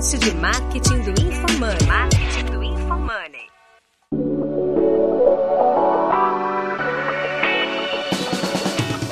[0.00, 1.86] podcast de marketing do InfoMoney.
[1.86, 3.46] Marketing do InfoMoney.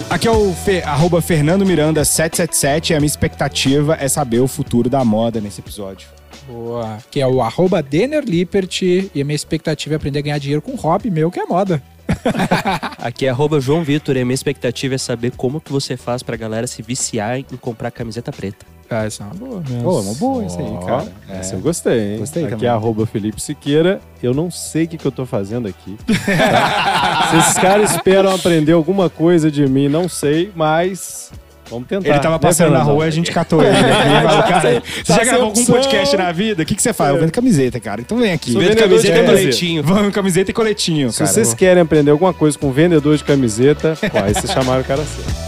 [0.08, 4.48] Aqui é o Fe, arroba Fernando Miranda 777 e a minha expectativa é saber o
[4.48, 6.08] futuro da moda nesse episódio.
[6.46, 6.98] Boa.
[7.10, 10.62] Que é o arroba Denner Lippert e a minha expectativa é aprender a ganhar dinheiro
[10.62, 11.82] com hobby meu, que é moda.
[12.96, 16.22] Aqui é arroba João Vitor e a minha expectativa é saber como que você faz
[16.22, 18.77] pra galera se viciar em comprar camiseta preta.
[18.90, 19.62] Ah, essa é uma boa.
[19.82, 21.12] Pô, uma boa isso aí, cara.
[21.28, 21.40] É.
[21.40, 22.18] Essa eu gostei, hein?
[22.20, 22.68] Gostei aqui também.
[22.68, 24.00] é arroba Felipe Siqueira.
[24.22, 25.96] Eu não sei o que, que eu tô fazendo aqui.
[26.06, 27.28] tá?
[27.30, 31.30] Se esses caras esperam aprender alguma coisa de mim, não sei, mas
[31.68, 32.08] vamos tentar.
[32.08, 33.76] Ele tava né, passando na rua e a gente catou ele.
[33.76, 36.62] E falou, cara, você tá já gravou algum podcast na vida?
[36.62, 37.14] O que, que você faz?
[37.14, 38.00] Eu vendo camiseta, cara.
[38.00, 38.52] Então vem aqui.
[38.52, 39.82] Sou Vendo camiseta e coletinho.
[39.82, 41.30] Vamos, camiseta e coletinho, Se cara.
[41.30, 45.04] vocês querem aprender alguma coisa com vendedor de camiseta, pô, aí vocês chamaram o cara
[45.04, 45.47] certo.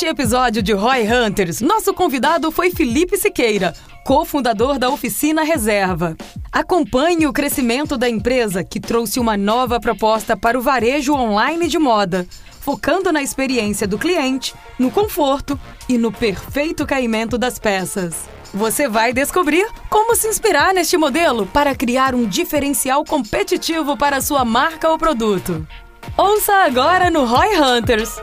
[0.00, 6.16] Neste episódio de Roy Hunters, nosso convidado foi Felipe Siqueira, cofundador da Oficina Reserva.
[6.50, 11.78] Acompanhe o crescimento da empresa que trouxe uma nova proposta para o varejo online de
[11.78, 12.26] moda,
[12.60, 18.26] focando na experiência do cliente, no conforto e no perfeito caimento das peças.
[18.54, 24.46] Você vai descobrir como se inspirar neste modelo para criar um diferencial competitivo para sua
[24.46, 25.68] marca ou produto.
[26.16, 28.18] Ouça agora no Roy Hunters.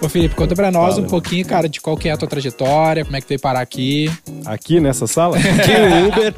[0.00, 1.06] Ô Felipe, conta pra nós Fala.
[1.06, 3.40] um pouquinho, cara, de qual que é a tua trajetória, como é que tu veio
[3.40, 4.08] parar aqui.
[4.46, 5.36] Aqui nessa sala?
[6.06, 6.34] Uber.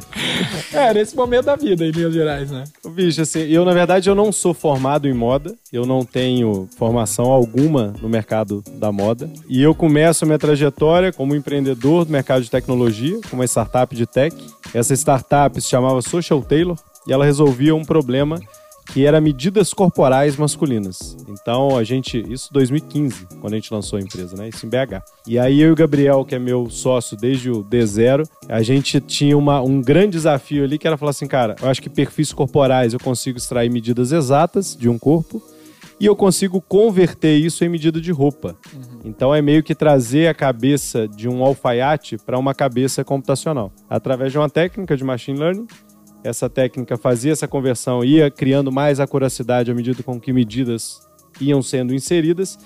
[0.73, 2.63] É, nesse momento da vida, em Minas Gerais, né?
[2.89, 7.25] Bicho, assim, eu na verdade eu não sou formado em moda, eu não tenho formação
[7.25, 9.29] alguma no mercado da moda.
[9.47, 13.95] E eu começo a minha trajetória como empreendedor do mercado de tecnologia, com uma startup
[13.95, 14.35] de tech.
[14.73, 18.39] Essa startup se chamava Social Tailor e ela resolvia um problema
[18.87, 21.15] que era medidas corporais masculinas.
[21.27, 24.49] Então a gente, isso em 2015, quando a gente lançou a empresa, né?
[24.49, 25.03] Isso em BH.
[25.27, 28.99] E aí eu e o Gabriel, que é meu sócio desde o D0, a gente
[28.99, 32.33] tinha uma, um grande desafio ali que era falar assim, cara, eu acho que perfis
[32.33, 35.41] corporais eu consigo extrair medidas exatas de um corpo
[36.01, 38.57] e eu consigo converter isso em medida de roupa.
[39.05, 44.31] Então é meio que trazer a cabeça de um alfaiate para uma cabeça computacional, através
[44.31, 45.67] de uma técnica de machine learning
[46.23, 51.01] essa técnica fazia essa conversão, ia criando mais acuracidade à medida com que medidas
[51.39, 52.57] iam sendo inseridas.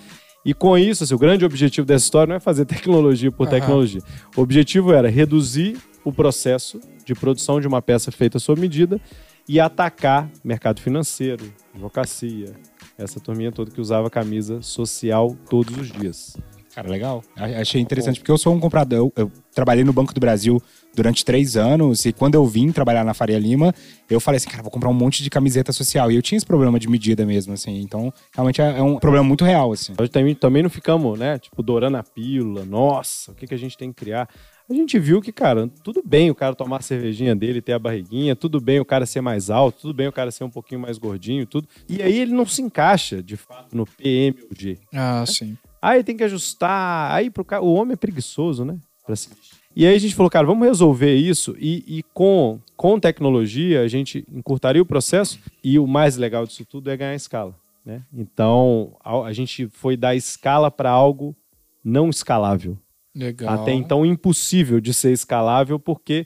[0.43, 4.01] E com isso, assim, o grande objetivo dessa história não é fazer tecnologia por tecnologia.
[4.35, 9.01] O objetivo era reduzir o processo de produção de uma peça feita sob medida
[9.47, 12.53] e atacar mercado financeiro, advocacia,
[12.97, 16.37] essa turminha toda que usava camisa social todos os dias.
[16.73, 17.23] Cara, legal.
[17.37, 18.97] Achei interessante, porque eu sou um comprador.
[18.97, 20.61] Eu, eu trabalhei no Banco do Brasil
[20.95, 23.73] durante três anos, e quando eu vim trabalhar na Faria Lima,
[24.09, 26.11] eu falei assim, cara, vou comprar um monte de camiseta social.
[26.11, 27.81] E eu tinha esse problema de medida mesmo, assim.
[27.81, 29.93] Então, realmente é, é um problema muito real, assim.
[29.97, 33.57] Nós também, também não ficamos, né, tipo, dourando a pílula, nossa, o que, que a
[33.57, 34.29] gente tem que criar?
[34.67, 37.79] A gente viu que, cara, tudo bem o cara tomar a cervejinha dele, ter a
[37.79, 40.81] barriguinha, tudo bem o cara ser mais alto, tudo bem o cara ser um pouquinho
[40.81, 41.67] mais gordinho, tudo.
[41.87, 44.79] E aí ele não se encaixa, de fato, no PM ou G.
[44.91, 45.55] Ah, sim.
[45.79, 47.11] Aí tem que ajustar.
[47.11, 48.79] Aí pro cara, o homem é preguiçoso, né?
[49.05, 49.55] Pra se vestir.
[49.75, 53.87] E aí a gente falou, cara, vamos resolver isso e, e com, com tecnologia a
[53.87, 57.53] gente encurtaria o processo e o mais legal disso tudo é ganhar escala,
[57.85, 58.03] né?
[58.13, 61.35] Então a, a gente foi dar escala para algo
[61.83, 62.77] não escalável.
[63.13, 63.53] Legal.
[63.53, 66.25] Até então impossível de ser escalável porque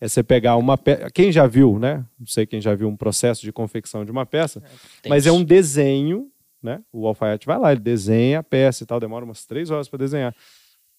[0.00, 1.10] é você pegar uma peça.
[1.10, 2.04] Quem já viu, né?
[2.18, 4.62] Não sei quem já viu um processo de confecção de uma peça,
[5.06, 6.28] mas é um desenho,
[6.62, 6.80] né?
[6.92, 9.98] O alfaiate vai lá, ele desenha a peça e tal, demora umas três horas para
[9.98, 10.34] desenhar.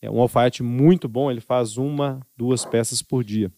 [0.02, 3.52] É um alfaiate muito bom, ele faz uma, duas peças por dia.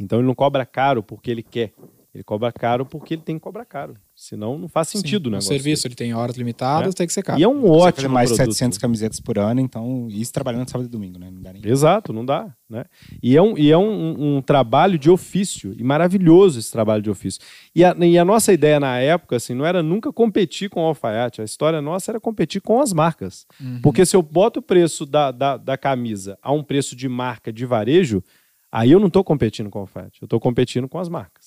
[0.00, 1.72] Então ele não cobra caro porque ele quer.
[2.16, 3.92] Ele cobra caro porque ele tem que cobrar caro.
[4.14, 6.96] Senão não faz sentido Sim, o serviço ele tem horas limitadas, É.
[6.96, 7.38] tem que ser caro.
[7.38, 8.54] E é um Você fazer ótimo mais de produto.
[8.54, 11.30] 700 camisetas por ano, então, isso trabalhando sábado e domingo, né?
[11.30, 11.60] Não dá nem...
[11.62, 12.50] Exato, não dá.
[12.70, 12.84] Né?
[13.22, 17.10] E é, um, e é um, um trabalho de ofício, e maravilhoso esse trabalho de
[17.10, 17.42] ofício.
[17.74, 20.86] E a, e a nossa ideia na época assim, não era nunca competir com o
[20.86, 23.46] alfaiate, a história nossa era competir com as marcas.
[23.82, 27.52] Porque se eu boto o preço da, da, da camisa a um preço de marca
[27.52, 28.24] de varejo,
[28.72, 31.45] aí eu não estou competindo com o alfaiate, eu estou competindo com as marcas.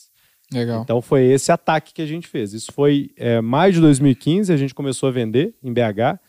[0.52, 0.82] Legal.
[0.82, 2.54] Então foi esse ataque que a gente fez.
[2.54, 6.20] Isso foi é, maio de 2015, a gente começou a vender em BH.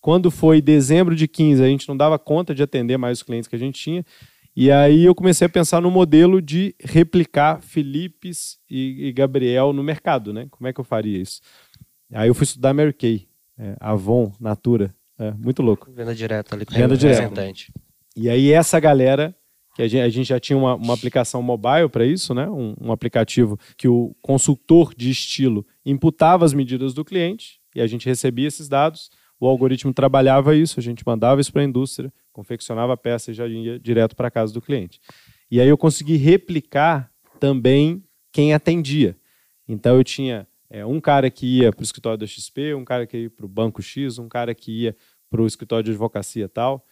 [0.00, 3.48] Quando foi dezembro de 15, a gente não dava conta de atender mais os clientes
[3.48, 4.04] que a gente tinha.
[4.54, 9.82] E aí eu comecei a pensar no modelo de replicar Filipes e, e Gabriel no
[9.82, 10.46] mercado, né?
[10.50, 11.40] Como é que eu faria isso?
[12.12, 13.28] Aí eu fui estudar Mary Kay,
[13.58, 14.94] é, Avon, Natura.
[15.18, 15.90] É, muito louco.
[15.92, 17.22] Venda direta ali com Venda o direta.
[17.22, 17.72] representante.
[18.14, 19.34] E aí essa galera
[19.76, 22.48] que a gente, a gente já tinha uma, uma aplicação mobile para isso, né?
[22.48, 27.86] Um, um aplicativo que o consultor de estilo imputava as medidas do cliente e a
[27.86, 29.10] gente recebia esses dados.
[29.38, 33.34] O algoritmo trabalhava isso, a gente mandava isso para a indústria, confeccionava a peça e
[33.34, 34.98] já ia direto para a casa do cliente.
[35.50, 38.02] E aí eu consegui replicar também
[38.32, 39.14] quem atendia.
[39.68, 43.06] Então eu tinha é, um cara que ia para o escritório da XP, um cara
[43.06, 44.96] que ia para o banco X, um cara que ia
[45.28, 46.82] para o escritório de advocacia tal.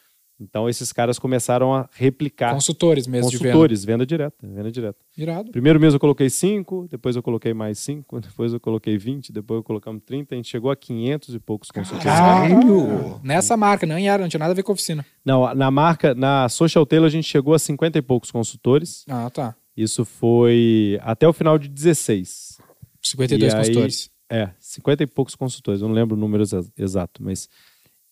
[0.40, 2.52] Então esses caras começaram a replicar.
[2.52, 4.04] Consultores mesmo Consultores, venda.
[4.04, 4.98] direta, venda direta.
[5.16, 5.32] de venda.
[5.32, 5.52] Irado.
[5.52, 9.58] Primeiro mês eu coloquei 5, depois eu coloquei mais 5, depois eu coloquei 20, depois
[9.58, 12.04] eu colocamos 30, a gente chegou a 500 e poucos consultores.
[12.04, 13.20] Caralho!
[13.22, 15.06] Nessa marca, não era, não tinha nada a ver com a oficina.
[15.24, 19.04] Não, na marca, na Social Tailor a gente chegou a 50 e poucos consultores.
[19.08, 19.54] Ah, tá.
[19.76, 22.58] Isso foi até o final de 16.
[23.02, 24.10] 52 E aí- consultores.
[24.30, 27.46] É, 50 e poucos consultores, eu não lembro o número exa- exato, mas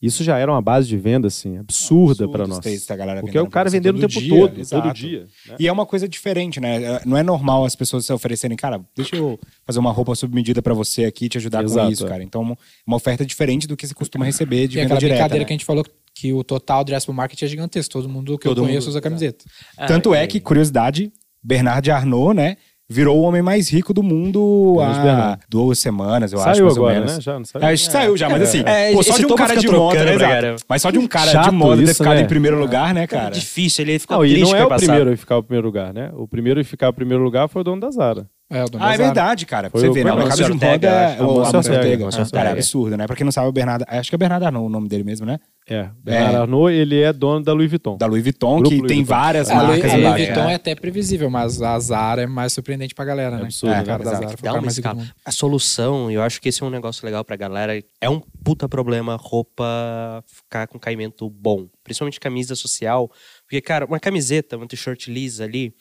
[0.03, 2.59] isso já era uma base de venda assim absurda para nós.
[2.59, 4.83] ter essa galera Porque é o cara vendendo o tempo dia, todo, exato.
[4.83, 5.27] todo dia.
[5.49, 5.57] né?
[5.61, 7.01] E é uma coisa diferente, né?
[7.07, 10.61] Não é normal as pessoas se oferecerem, cara, deixa eu fazer uma roupa sob medida
[10.61, 12.09] pra você aqui e te ajudar com Exato, isso, é.
[12.09, 12.23] cara.
[12.23, 12.57] Então,
[12.87, 15.15] uma oferta diferente do que você costuma receber de Tem venda aquela direta.
[15.19, 15.47] brincadeira né?
[15.47, 15.85] que a gente falou
[16.15, 17.93] que o total addressable market é gigantesco.
[17.93, 19.45] Todo mundo que Todo eu conheço mundo, usa camiseta.
[19.87, 21.13] Tanto é que, curiosidade,
[21.43, 22.57] Bernard Arnault, né?
[22.93, 26.95] Virou o homem mais rico do mundo há duas semanas, eu acho, Saiu mais agora,
[26.95, 27.15] ou menos.
[27.17, 27.21] né?
[27.23, 27.67] Já não É, saiu?
[27.73, 30.19] acho que saiu já, mas assim, É, pô, só de um cara de moda, né?
[30.19, 30.57] caramba.
[30.69, 32.21] Mas só de um cara Chato de moda ter ficado né?
[32.23, 33.31] em primeiro lugar, né, cara?
[33.31, 34.87] Difícil, ele ficou Não, e triste não é o passado.
[34.87, 36.11] primeiro a ficar o primeiro lugar, né?
[36.15, 38.27] O primeiro a ficar o primeiro lugar foi o dono da Zara.
[38.53, 39.71] É, o Ah, é verdade, cara.
[39.71, 40.11] Foi você o- ver, né?
[40.13, 43.07] foi O mercado de moda é o Amancio Ortega, Cara, é absurdo, né?
[43.07, 43.85] Pra quem não sabe, o Bernardo...
[43.89, 45.39] Acho que é Bernardo Arnault o nome dele mesmo, né?
[45.69, 46.39] É, Bernard É.
[46.39, 47.97] Arnault, ele é dono da Louis Vuitton.
[47.97, 49.15] Da Louis Vuitton, Grupo que Louis tem Vuitton.
[49.15, 50.17] várias A marcas a Louis.
[50.27, 50.53] Vuitton né?
[50.53, 53.45] é até previsível, mas a Zara é mais surpreendente pra galera, né?
[53.45, 53.85] absurdo, é, né?
[53.85, 54.27] cara da Exato.
[54.29, 54.37] Zara.
[54.43, 55.07] Dá uma escala.
[55.25, 57.81] A solução, eu acho que esse é um negócio legal pra galera.
[58.01, 59.65] É um puta problema roupa
[60.27, 61.67] ficar com caimento bom.
[61.85, 63.11] Principalmente camisa social.
[63.47, 65.73] Porque, cara, uma camiseta, uma t-shirt lisa ali,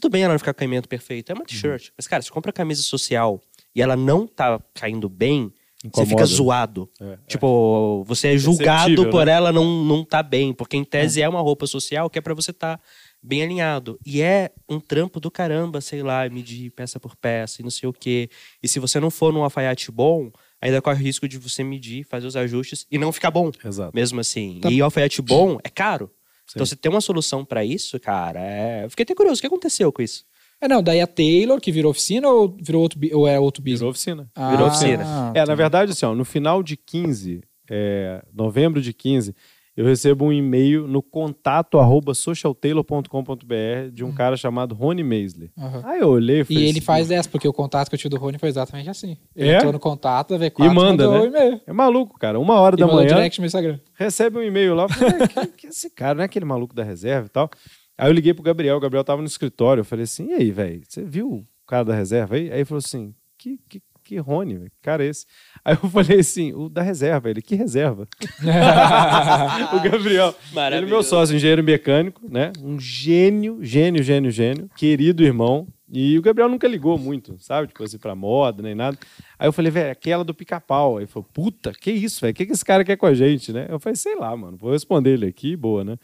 [0.00, 1.30] tudo bem ela não ficar com caimento perfeito.
[1.30, 1.40] É Uhum.
[1.40, 1.90] uma t-shirt.
[1.96, 3.40] Mas, cara, se compra camisa social
[3.74, 5.52] e ela não tá caindo bem,
[5.82, 6.10] você Incomoda.
[6.10, 6.90] fica zoado.
[7.00, 7.18] É, é.
[7.28, 9.32] Tipo, você é julgado Perceptível, por né?
[9.32, 10.52] ela não, não tá bem.
[10.52, 12.80] Porque, em tese, é uma roupa social que é pra você estar
[13.22, 13.98] bem alinhado.
[14.06, 17.88] E é um trampo do caramba, sei lá, medir peça por peça e não sei
[17.88, 18.28] o quê.
[18.62, 22.04] E se você não for num alfaiate bom, ainda corre o risco de você medir,
[22.04, 23.50] fazer os ajustes e não ficar bom.
[23.64, 23.90] Exato.
[23.94, 24.58] Mesmo assim.
[24.60, 24.70] Tá.
[24.70, 26.10] E alfaiate bom é caro.
[26.46, 26.52] Sim.
[26.54, 28.84] Então, você tem uma solução pra isso, cara, é...
[28.84, 29.38] Eu fiquei até curioso.
[29.38, 30.24] O que aconteceu com isso?
[30.60, 33.80] É, não, daí a Taylor, que virou oficina ou virou outro, ou é outro business?
[33.80, 34.30] Virou oficina.
[34.34, 35.32] Ah, virou oficina.
[35.34, 39.34] É, na verdade, assim, ó, no final de 15, é, novembro de 15,
[39.76, 45.50] eu recebo um e-mail no contato arroba socialtailor.com.br de um cara chamado Rony Meisler.
[45.58, 45.82] Aham.
[45.84, 47.98] Aí eu olhei e E falei ele assim, faz dessa, porque o contato que eu
[47.98, 49.16] tive do Rony foi exatamente assim.
[49.34, 49.56] Ele É?
[49.56, 51.20] entrou no contato da V4 E manda, mandou né?
[51.20, 51.60] o e-mail.
[51.66, 52.38] É maluco, cara.
[52.38, 53.78] Uma hora E da manhã, direct no Instagram.
[53.94, 54.84] recebe um e-mail lá.
[54.84, 57.50] Eu falei, "É, que, que esse cara, não é aquele maluco da reserva e tal.
[57.98, 59.80] Aí eu liguei pro Gabriel, o Gabriel tava no escritório.
[59.80, 62.50] Eu falei assim, e aí, velho, você viu o cara da reserva aí?
[62.50, 65.24] Aí ele falou assim, que, que, que Rony, que cara é esse?
[65.66, 67.28] Aí eu falei assim, o da reserva.
[67.28, 68.06] Ele, que reserva?
[69.74, 70.32] o Gabriel.
[70.54, 72.52] Ele é meu sócio, engenheiro mecânico, né?
[72.62, 74.70] Um gênio, gênio, gênio, gênio.
[74.76, 75.66] Querido irmão.
[75.90, 77.66] E o Gabriel nunca ligou muito, sabe?
[77.66, 78.96] Tipo assim, pra moda, nem nada.
[79.36, 80.98] Aí eu falei, velho, aquela do pica-pau.
[80.98, 82.30] Aí ele falou, puta, que isso, velho?
[82.30, 83.66] O que, que esse cara quer com a gente, né?
[83.68, 85.98] Eu falei, sei lá, mano, vou responder ele aqui, boa, né?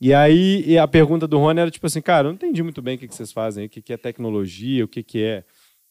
[0.00, 2.80] E aí e a pergunta do Rony era tipo assim, cara, eu não entendi muito
[2.80, 5.22] bem o que, que vocês fazem, aí, o que, que é tecnologia, o que, que
[5.22, 5.44] é,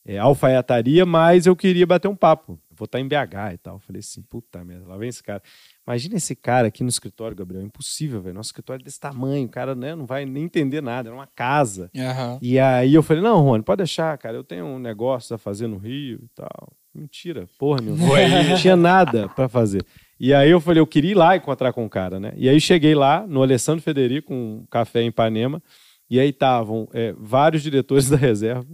[0.06, 2.54] é alfaiataria, mas eu queria bater um papo.
[2.70, 3.76] Eu vou estar em BH e tal.
[3.76, 5.42] Eu falei assim, puta merda, lá vem esse cara.
[5.86, 7.62] Imagina esse cara aqui no escritório, Gabriel.
[7.62, 8.36] É impossível, velho.
[8.36, 11.28] Nosso escritório é desse tamanho, o cara né, não vai nem entender nada, é uma
[11.28, 11.92] casa.
[11.96, 12.40] Aham.
[12.42, 14.36] E aí eu falei, não, Rony, pode deixar, cara.
[14.36, 16.74] Eu tenho um negócio a fazer no Rio e tal.
[16.94, 17.96] Mentira, porra, meu.
[17.96, 19.86] Não tinha nada pra fazer.
[20.20, 22.34] E aí eu falei, eu queria ir lá encontrar com o cara, né?
[22.36, 25.64] E aí cheguei lá no Alessandro Federico, um café em Ipanema,
[26.10, 28.68] e aí estavam é, vários diretores da reserva,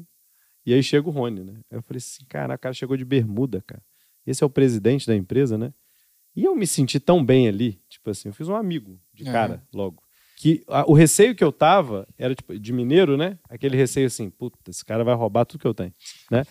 [0.67, 1.59] e aí chega o Rony, né?
[1.71, 3.81] Eu falei assim, cara, o cara chegou de bermuda, cara.
[4.25, 5.73] Esse é o presidente da empresa, né?
[6.35, 9.31] E eu me senti tão bem ali, tipo assim, eu fiz um amigo de Aham.
[9.31, 10.03] cara logo.
[10.35, 13.39] Que a- o receio que eu tava era tipo de mineiro, né?
[13.49, 15.93] Aquele receio assim, puta, esse cara vai roubar tudo que eu tenho,
[16.29, 16.45] né?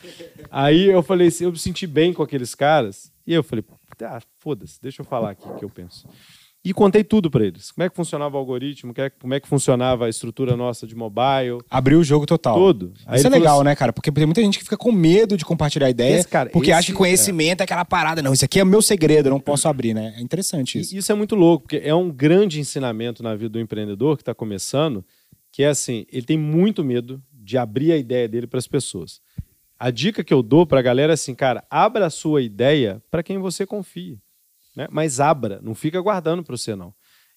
[0.51, 3.65] Aí eu falei assim, eu me senti bem com aqueles caras, e eu falei,
[4.03, 6.09] ah, foda-se, deixa eu falar aqui o que eu penso.
[6.69, 7.71] E contei tudo pra eles.
[7.71, 10.97] Como é que funcionava o algoritmo, é- como é que funcionava a estrutura nossa de
[10.97, 12.57] mobile, Abriu o jogo total.
[12.57, 12.93] tudo.
[13.07, 13.93] Aí Isso é legal, assim, né, cara?
[13.93, 16.79] Porque tem muita gente que fica com medo de compartilhar ideia, Esse cara- porque esse-
[16.79, 17.65] acha que conhecimento é.
[17.65, 18.21] aquela parada.
[18.21, 20.15] Não, isso aqui é meu segredo, eu não posso abrir, né?
[20.17, 20.97] É interessante E isso.
[20.97, 24.35] isso é muito louco, porque é um grande ensinamento na vida do empreendedor que está
[24.35, 25.05] começando,
[25.53, 29.21] que é assim, ele tem muito medo de abrir a ideia dele para as pessoas.
[29.79, 33.01] A dica que eu dou para a galera é assim, cara, abra a sua ideia
[33.09, 34.19] para quem você confie,
[34.77, 34.87] né?
[34.91, 36.93] Mas abra, não fica guardando para você não.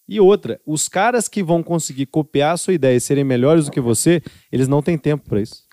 [0.07, 3.71] E outra, os caras que vão conseguir copiar a sua ideia e serem melhores do
[3.71, 5.63] que você, eles não têm tempo pra isso.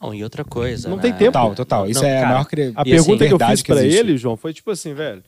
[0.00, 0.88] Não, e outra coisa.
[0.88, 1.02] Não né?
[1.02, 1.32] tem tempo.
[1.32, 1.88] Total, total.
[1.88, 2.72] Isso Não, é a cara, maior cri...
[2.74, 3.98] A E pergunta assim, que eu fiz pra existe.
[3.98, 5.22] ele, João, foi tipo assim, velho.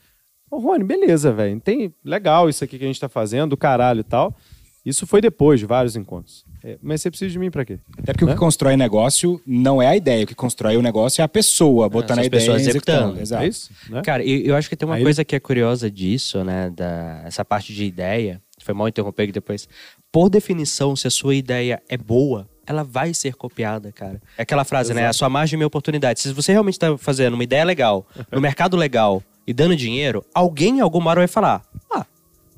[0.51, 1.61] Ô, Rony, beleza, velho.
[1.61, 4.37] Tem legal isso aqui que a gente tá fazendo, do caralho e tal.
[4.85, 6.45] Isso foi depois de vários encontros.
[6.65, 7.79] É, mas você precisa de mim pra quê?
[7.99, 8.33] Até porque o Né?
[8.35, 10.25] que constrói negócio não é a ideia.
[10.25, 12.71] O que constrói o negócio é a pessoa, botando são a as ideia pessoas e
[12.71, 12.97] executando.
[12.99, 13.23] executando.
[13.23, 13.45] Exato.
[13.45, 13.71] É isso?
[13.91, 14.03] Né?
[14.03, 16.71] Cara, eu, eu acho que tem uma Aí coisa que é curiosa disso, né?
[16.71, 18.41] Da, essa parte de ideia.
[18.61, 19.69] Foi mal interromper aqui depois.
[20.11, 24.21] Por definição, se a sua ideia é boa, ela vai ser copiada, cara.
[24.37, 25.07] É aquela frase, né?
[25.07, 26.21] A sua margem é minha oportunidade.
[26.21, 30.79] Se você realmente está fazendo uma ideia legal, no mercado legal e dando dinheiro, alguém
[30.79, 31.63] em alguma hora vai falar:
[31.95, 32.05] ah,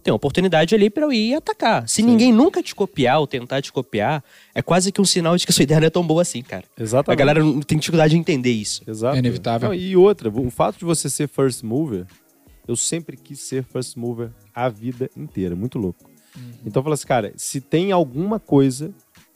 [0.03, 1.89] tem uma oportunidade ali para eu ir atacar.
[1.89, 5.45] Se ninguém nunca te copiar ou tentar te copiar, é quase que um sinal de
[5.47, 6.65] que a sua ideia não é tão boa assim, cara.
[6.79, 7.19] A Exatamente.
[7.19, 8.83] galera não tem dificuldade de entender isso.
[8.87, 9.17] Exato.
[9.17, 9.69] É inevitável.
[9.69, 12.07] Não, e outra, o fato de você ser first mover,
[12.67, 15.55] eu sempre quis ser first mover a vida inteira.
[15.55, 16.11] Muito louco.
[16.65, 18.93] Então eu falo assim, cara, se tem alguma coisa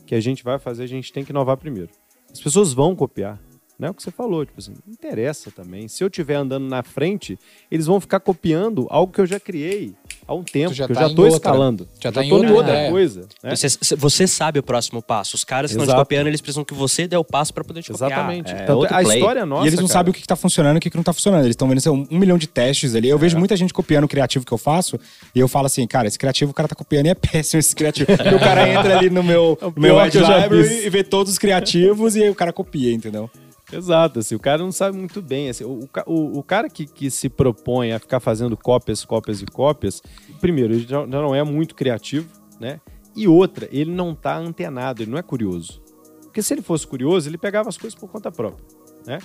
[0.06, 1.90] que a gente vai fazer, a gente tem que inovar primeiro.
[2.32, 3.40] As pessoas vão copiar.
[3.78, 5.88] Não é o que você falou, tipo assim, não interessa também.
[5.88, 7.36] Se eu estiver andando na frente,
[7.70, 9.92] eles vão ficar copiando algo que eu já criei
[10.28, 11.88] há um tempo, já que eu tá já em estou escalando.
[12.00, 12.90] Já tá em tô outra outra ideia.
[12.90, 13.28] coisa.
[13.42, 13.56] né?
[13.56, 15.34] Você, você sabe o próximo passo.
[15.34, 17.82] Os caras que estão te copiando, eles precisam que você dê o passo para poder
[17.82, 18.10] te copiar.
[18.12, 18.52] Exatamente.
[18.52, 19.18] É Tanto outro a play.
[19.18, 19.64] história nossa.
[19.64, 21.02] e eles não cara, sabem o que, que tá funcionando e o que, que não
[21.04, 21.40] tá funcionando.
[21.42, 23.08] Eles estão vendo lá, um, um milhão de testes ali.
[23.08, 23.20] Eu É.
[23.20, 24.98] vejo muita gente copiando o criativo que eu faço
[25.34, 27.74] e eu falo assim, cara, esse criativo o cara tá copiando e é péssimo esse
[27.74, 28.06] criativo.
[28.16, 31.32] Porque o cara entra ali no meu, É no meu já Library e vê todos
[31.32, 33.28] os criativos e aí o cara copia, entendeu?
[33.72, 35.48] Exato, assim, o cara não sabe muito bem.
[35.48, 39.40] Assim, o, o o- o cara que, que se propõe a ficar fazendo cópias, cópias
[39.42, 40.02] e cópias,
[40.40, 42.28] primeiro, ele já, não é muito criativo,
[42.60, 42.80] né?
[43.16, 45.82] E outra, ele não tá antenado, ele não é curioso.
[46.22, 48.64] Porque se ele fosse curioso, ele pegava as coisas por conta própria,
[49.06, 49.18] né?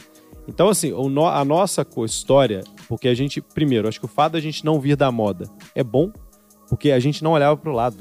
[0.48, 4.34] Então, assim, o no- a nossa história, porque a gente, primeiro, acho que o fato
[4.34, 6.12] da gente não vir da moda é bom,
[6.67, 7.98] porque a gente não olhava pro lado.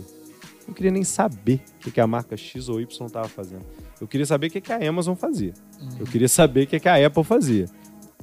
[0.68, 3.64] Não queria nem saber o que, a marca X ou Y estava fazendo.
[3.98, 5.54] Eu queria saber o que, a Amazon fazia.
[5.98, 7.64] Eu queria saber o que, que a Apple fazia.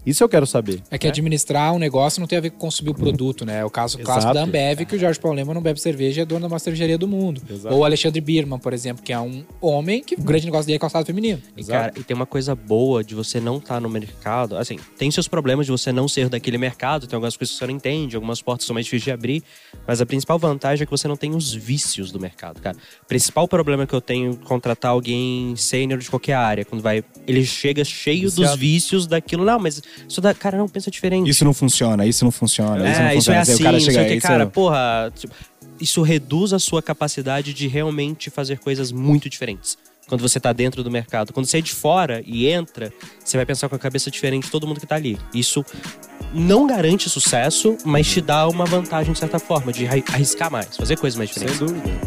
[0.06, 0.82] Isso eu quero saber.
[0.92, 1.12] É que né?
[1.12, 3.60] administrar um negócio não tem a ver com consumir o produto, né?
[3.60, 6.24] É o caso clássico da Ambev, que o Jorge Paulo Lema não bebe cerveja e
[6.24, 7.42] é dono da maior cervejaria do mundo.
[7.50, 7.74] Exato.
[7.74, 10.78] Ou o Alexandre Birman, por exemplo, que é um homem que o grande negócio dele
[10.78, 11.42] é calçado feminino.
[11.56, 14.58] E, cara, e tem uma coisa boa de você não estar no mercado.
[14.58, 17.68] Assim, tem seus problemas de você não ser daquele mercado, tem algumas coisas que você
[17.68, 19.44] não entende, algumas portas são mais difíceis de abrir.
[19.88, 22.78] Mas a principal vantagem é que você não tem os vícios do mercado, cara.
[23.04, 27.04] O principal problema que eu tenho contratar alguém sênior de qualquer área, quando vai.
[27.28, 29.46] Ele chega cheio dos vícios daquilo.
[29.46, 30.34] Não, mas isso dá.
[30.34, 31.30] Cara, não, pensa diferente.
[31.30, 33.38] Isso não funciona, isso não funciona, isso não é, isso é funciona.
[33.38, 35.12] Aí assim, o cara não chega isso cara, é- porra.
[35.16, 35.34] tipo,
[35.80, 39.78] isso reduz a sua capacidade de realmente fazer coisas muito diferentes.
[40.08, 41.34] Quando você tá dentro do mercado.
[41.34, 44.52] Quando você é de fora e entra, você vai pensar com a cabeça diferente de
[44.52, 45.18] todo mundo que tá ali.
[45.34, 45.66] Isso
[46.32, 50.78] não garante sucesso, mas te dá uma vantagem, de certa forma, de arri- arriscar mais,
[50.78, 51.60] fazer coisas mais Sem diferentes.
[51.74, 52.00] dúvida.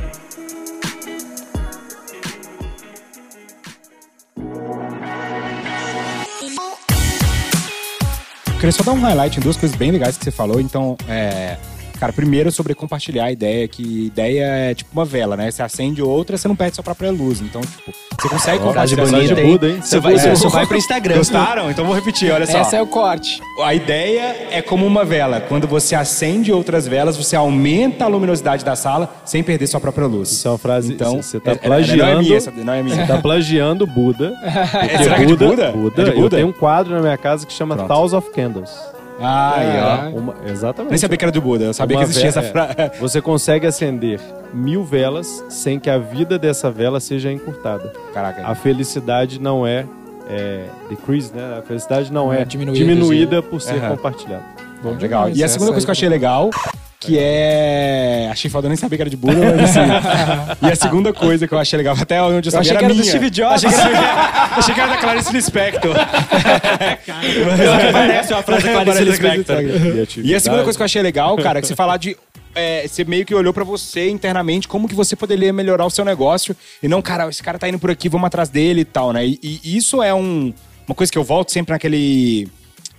[8.58, 10.60] Queria só dar um highlight em duas coisas bem legais que você falou.
[10.60, 11.56] Então, é.
[11.98, 15.50] Cara, primeiro sobre compartilhar a ideia, que ideia é tipo uma vela, né?
[15.50, 17.40] Você acende outra, você não perde sua própria luz.
[17.40, 19.50] Então, tipo, você consegue frase compartilhar bonita, essa hein?
[19.52, 19.68] Buda?
[19.70, 20.32] Isso vai, É.
[20.32, 21.16] isso vai pro Instagram.
[21.16, 21.70] Gostaram?
[21.70, 22.60] Então vou repetir, olha só.
[22.60, 23.40] Esse é o corte.
[23.64, 25.40] A ideia é como uma vela.
[25.40, 30.06] Quando você acende outras velas, você aumenta a luminosidade da sala sem perder sua própria
[30.06, 30.30] luz.
[30.30, 30.92] Isso é uma frase.
[30.92, 32.04] Então, você tá é- é- plagiando.
[32.12, 32.96] Não é minha, essa- não é minha.
[32.98, 34.32] Você tá plagiando Buda.
[34.88, 35.72] É, será que é de Buda?
[35.72, 36.02] Buda.
[36.02, 36.36] É de Eu Buda?
[36.36, 37.88] tenho um quadro na minha casa que chama Pronto.
[37.88, 38.70] Thousand of Candles.
[39.20, 40.18] Aí, ó.
[40.18, 40.90] Uma- exatamente.
[40.90, 42.74] Nem sabia que era do Buda, eu sabia Uma que existia essa frase.
[42.76, 42.88] é.
[43.00, 44.20] Você consegue acender
[44.54, 47.92] mil velas sem que a vida dessa vela seja encurtada.
[48.14, 48.46] Caraca.
[48.46, 49.84] A felicidade não é,
[50.30, 51.58] é decrease, né?
[51.58, 53.96] A felicidade não é, É diminuída, diminuída por ser Aham.
[53.96, 54.44] compartilhada.
[54.82, 55.28] Bom Legal.
[55.30, 56.50] E a segunda coisa que eu achei legal,
[57.00, 58.28] que é.
[58.30, 59.80] Achei foda, eu nem sabia que era de Buda, mas assim.
[60.66, 62.84] e a segunda coisa que eu achei legal, até onde eu sabia achei era que
[62.86, 63.10] era do minha.
[63.10, 63.64] Steve Jobs.
[63.64, 65.94] Achei que era, achei que era da Clarice Lispector.
[67.92, 69.56] Parece uma frase da Clarice Lispector.
[70.24, 72.16] E a segunda coisa que eu achei legal, cara, é que você falar de.
[72.54, 76.04] é, você meio que olhou pra você internamente como que você poderia melhorar o seu
[76.04, 79.12] negócio e não, cara, esse cara tá indo por aqui, vamos atrás dele e tal,
[79.12, 79.24] né?
[79.24, 80.52] E, e isso é um,
[80.86, 82.48] uma coisa que eu volto sempre naquele,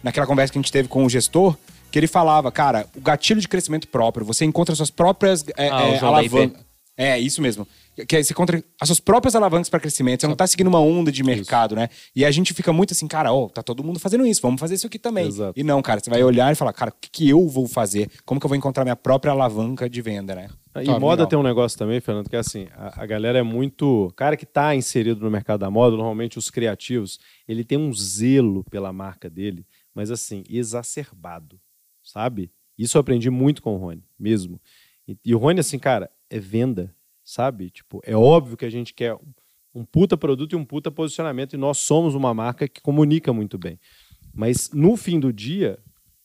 [0.02, 1.58] naquela conversa que a gente teve com o gestor,
[1.92, 5.82] que ele falava, cara, o gatilho de crescimento próprio, você encontra suas próprias é, Ah,
[5.88, 6.64] é, alavancas.
[6.96, 7.66] É, isso mesmo.
[8.08, 10.22] Que você encontra as suas próprias alavancas para crescimento.
[10.22, 11.90] Você não tá seguindo uma onda de mercado, né?
[12.16, 14.76] E a gente fica muito assim, cara, ó, tá todo mundo fazendo isso, vamos fazer
[14.76, 15.28] isso aqui também.
[15.28, 15.60] Exato.
[15.60, 18.10] E não, cara, você vai olhar e falar, cara, o que, que eu vou fazer?
[18.26, 20.50] Como que eu vou encontrar minha própria alavanca de venda, né?
[20.82, 21.28] E Top, moda legal.
[21.28, 24.08] tem um negócio também, Fernando, que é assim, a, a galera é muito...
[24.08, 27.94] O cara que tá inserido no mercado da moda, normalmente os criativos, ele tem um
[27.94, 31.60] zelo pela marca dele, mas assim, exacerbado,
[32.10, 32.52] sabe?
[32.78, 34.60] Isso eu aprendi muito com o Rony, mesmo.
[35.08, 37.70] E, e o Rony, assim, cara, é venda, sabe?
[37.70, 39.18] Tipo, é óbvio que a gente quer
[39.74, 43.58] um puta produto e um puta posicionamento, e nós somos uma marca que comunica muito
[43.58, 43.80] bem.
[44.34, 45.80] Mas no fim do dia,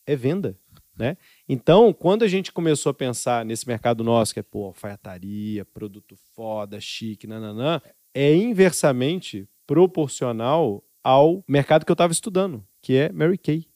[0.06, 0.58] é venda,
[0.96, 1.16] né?
[1.48, 6.16] Então, quando a gente começou a pensar nesse mercado nosso, que é, pô, alfaiataria, produto
[6.34, 7.80] foda, chique, nananã,
[8.14, 13.66] é inversamente proporcional ao mercado que eu estava estudando, que é Mary Kay,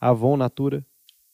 [0.00, 0.86] Avon, Natura.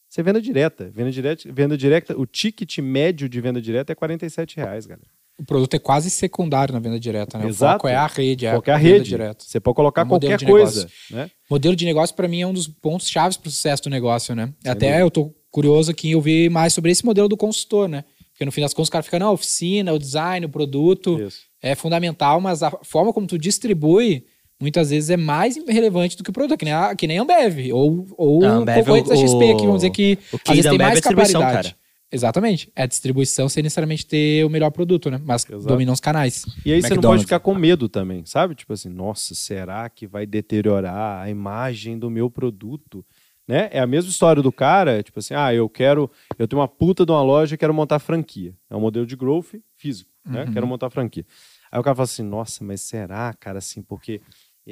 [0.09, 3.95] Você é venda direta, venda direta, venda direta, o ticket médio de venda direta é
[3.95, 5.07] 47 reais, galera.
[5.39, 7.47] O produto é quase secundário na venda direta, né?
[7.47, 7.75] Exato.
[7.75, 9.45] O foco é a rede, é Qualquer a venda rede, direta.
[9.45, 11.29] você pode colocar É um qualquer de coisa, né?
[11.49, 14.33] Modelo de negócio, para mim, é um dos pontos chaves para o sucesso do negócio,
[14.33, 14.51] né?
[14.65, 14.99] Até dúvida.
[14.99, 18.03] eu tô curioso aqui em ouvir mais sobre esse modelo do consultor, né?
[18.31, 21.41] Porque no fim das contas o cara fica na oficina, o design, o produto Isso.
[21.61, 24.25] é fundamental, mas a forma como tu distribui
[24.59, 27.21] muitas vezes é mais relevante do que o produto, que nem a, que nem a
[27.21, 30.41] Ambev ou, ou A Ambev, concorrente da o- XP, que vamos dizer que o às
[30.41, 31.73] key vezes da tem é mais distribuição, capilaridade.
[31.75, 31.87] cara.
[32.09, 32.71] Exatamente.
[32.73, 35.19] É a distribuição sem necessariamente ter o melhor produto, né?
[35.25, 35.67] Mas Exato.
[35.67, 36.45] dominam os canais.
[36.65, 37.03] E aí você não McDonald's.
[37.03, 38.55] pode ficar com medo também, sabe?
[38.55, 43.05] Tipo assim, nossa, será que vai deteriorar a imagem do meu produto?
[43.45, 43.67] Né?
[43.73, 46.09] É a mesma história do cara, tipo assim, ah, eu quero,
[46.39, 48.53] eu tenho uma puta de uma loja e quero montar franquia.
[48.69, 50.45] É um modelo de growth físico, né?
[50.45, 50.53] Uhum.
[50.53, 51.25] Quero montar franquia.
[51.69, 54.21] Aí o cara fala assim, nossa, mas será, cara, assim, porque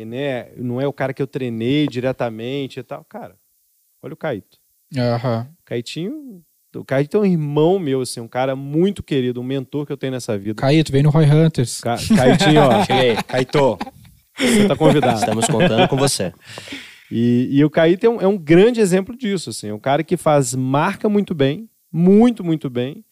[0.04, 3.06] né, não é o cara que eu treinei diretamente e tal.
[3.06, 3.38] Cara,
[4.02, 4.58] olha o Caíto.
[4.98, 5.48] Aham.
[5.62, 6.44] O Caitinho,
[6.76, 9.98] o Caíto é um irmão meu, assim, um cara muito querido, um mentor que eu
[9.98, 10.62] tenho nessa vida.
[10.62, 11.80] Caíto, vem no Roy Hunters.
[11.80, 13.16] Ca Caitinho, ó, Cheguei.
[13.28, 13.78] Caetô.
[14.38, 15.20] você tá convidado.
[15.20, 16.34] Estamos contando com você.
[17.10, 20.04] E, e o Caíto é um, é um grande exemplo disso, assim, é um cara
[20.04, 23.06] que faz marca muito bem, muito, muito bem,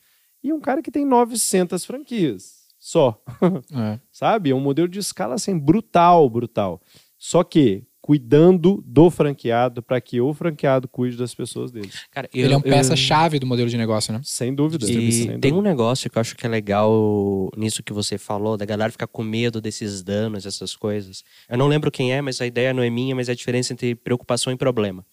[0.44, 3.18] e um cara que tem 900 franquias, só,
[3.74, 3.98] É.
[4.12, 4.50] sabe?
[4.50, 6.82] É um modelo de escala, assim, brutal, brutal.
[7.18, 11.90] Só que cuidando do franqueado para que o franqueado cuide das pessoas dele.
[12.12, 14.20] Cara, Ele é um eu- peça-chave do modelo de negócio, né?
[14.26, 14.84] Sem dúvida.
[14.84, 15.56] E sem tem dúvida.
[15.56, 19.08] um negócio que eu acho que é legal nisso que você falou, da galera ficar
[19.08, 21.24] com medo desses danos, essas coisas.
[21.48, 23.72] Eu não lembro quem é, mas a ideia não é minha, mas é a diferença
[23.72, 25.06] entre preocupação e problema.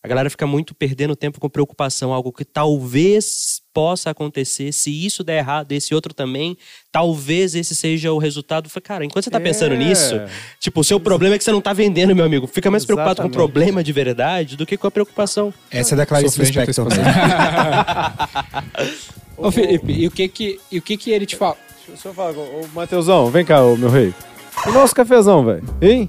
[0.00, 5.24] A galera fica muito perdendo tempo com preocupação, algo que talvez possa acontecer, se isso
[5.24, 6.56] der errado, esse outro também,
[6.92, 8.68] talvez esse seja o resultado.
[8.68, 9.78] Falei, Cara, enquanto você tá pensando É.
[9.78, 10.14] nisso,
[10.60, 12.46] tipo, o seu problema é que você não tá vendendo, meu amigo.
[12.46, 13.52] Fica mais preocupado com o Exatamente.
[13.52, 15.52] problema de verdade do que com a preocupação.
[15.70, 16.86] Essa é da Clarice Lispector.
[19.36, 21.56] Ô, Felipe, e o que que, e o que, que ele te fala?
[21.86, 24.12] Deixa eu falar, ô, ô Mateusão, vem cá, ô, meu rei.
[24.66, 25.62] O nosso cafezão, velho.
[25.80, 26.08] Hein?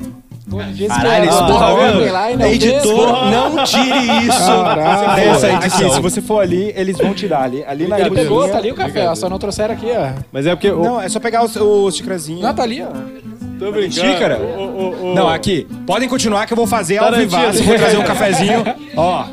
[0.88, 1.99] Caralho, Ah, isso tá vendo?
[1.99, 2.12] vendo?
[2.13, 4.45] lá e não Editor, não tire isso.
[4.47, 5.29] Caralho.
[5.29, 5.79] Essa aí, Edição.
[5.88, 7.63] aqui, se você for ali, eles vão te dar ali.
[7.67, 10.19] Ali na Ele pegou, tá ali o café, ó, só não trouxeram aqui, ó.
[10.31, 10.71] Mas é porque.
[10.71, 12.41] ô, Não, é só pegar os, os xícarazinhos.
[12.41, 12.88] Não, tá ali, ó.
[13.59, 13.93] tô brincando.
[13.93, 14.39] Xícara?
[15.15, 15.67] Não, aqui.
[15.85, 17.63] Podem continuar que eu vou fazer ao vivaço.
[17.63, 18.63] Vou trazer um cafezinho.
[18.95, 19.25] Ó,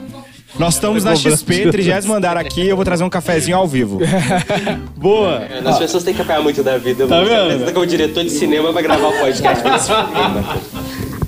[0.59, 2.66] nós estamos na XP, 30 andar aqui.
[2.66, 4.01] Eu vou trazer um cafezinho ao vivo.
[4.97, 5.42] Boa.
[5.64, 7.07] As pessoas têm que apanhar muito da vida.
[7.07, 7.73] Tá Você vendo?
[7.73, 9.64] como diretor de cinema pra gravar o podcast.
[9.64, 10.45] Mano.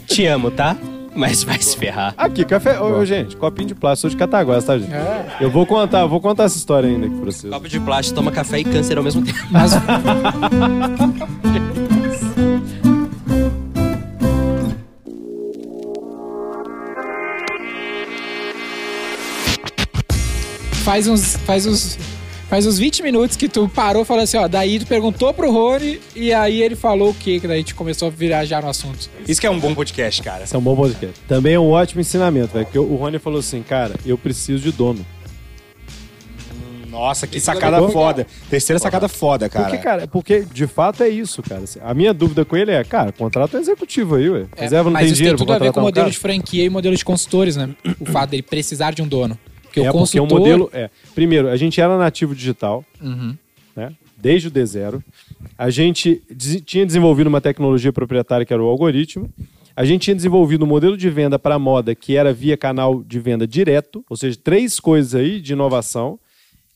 [0.06, 0.76] Te amo, tá?
[1.14, 2.14] Mas vai se ferrar.
[2.16, 2.80] Aqui, café.
[2.80, 4.92] Ô, ô, gente, copinho de plástico, sou de Cataguás, tá, gente?
[4.92, 5.26] É.
[5.40, 7.52] Eu vou contar, vou contar essa história ainda aqui pra vocês.
[7.52, 9.38] Copo de plástico, toma café e câncer ao mesmo tempo.
[20.88, 21.98] faz uns faz uns
[22.48, 25.52] faz uns 20 minutos que tu parou e falou assim, ó, daí tu perguntou pro
[25.52, 27.38] Rony e aí ele falou o quê?
[27.38, 29.10] Que daí a gente começou a viajar no assunto.
[29.28, 30.44] Isso que é um bom podcast, cara.
[30.44, 31.20] Esse é um bom podcast.
[31.28, 32.64] Também é um ótimo ensinamento, velho.
[32.64, 35.04] Porque o Rony falou assim, cara, eu preciso de dono.
[36.88, 38.26] Nossa, que sacada foda.
[38.48, 39.66] Terceira sacada foda, cara.
[39.66, 41.64] Porque, cara, porque de fato é isso, cara.
[41.82, 44.46] A minha dúvida com ele é, cara, contrato um executivo aí, ué.
[44.56, 46.06] É, Reserva não mas tem isso dinheiro tem tudo a ver com o um modelo
[46.06, 46.12] cara?
[46.12, 47.68] de franquia e modelo de consultores, né?
[48.00, 49.38] O fato dele precisar de um dono.
[49.68, 50.36] Porque é o porque consultor...
[50.36, 50.90] o modelo é.
[51.14, 53.36] Primeiro, a gente era nativo digital, Uhum.
[53.76, 53.94] né?
[54.16, 55.02] Desde o D0.
[55.56, 56.20] A gente
[56.64, 59.30] tinha desenvolvido uma tecnologia proprietária que era o algoritmo.
[59.76, 63.20] A gente tinha desenvolvido um modelo de venda para moda que era via canal de
[63.20, 66.18] venda direto, ou seja, três coisas aí de inovação.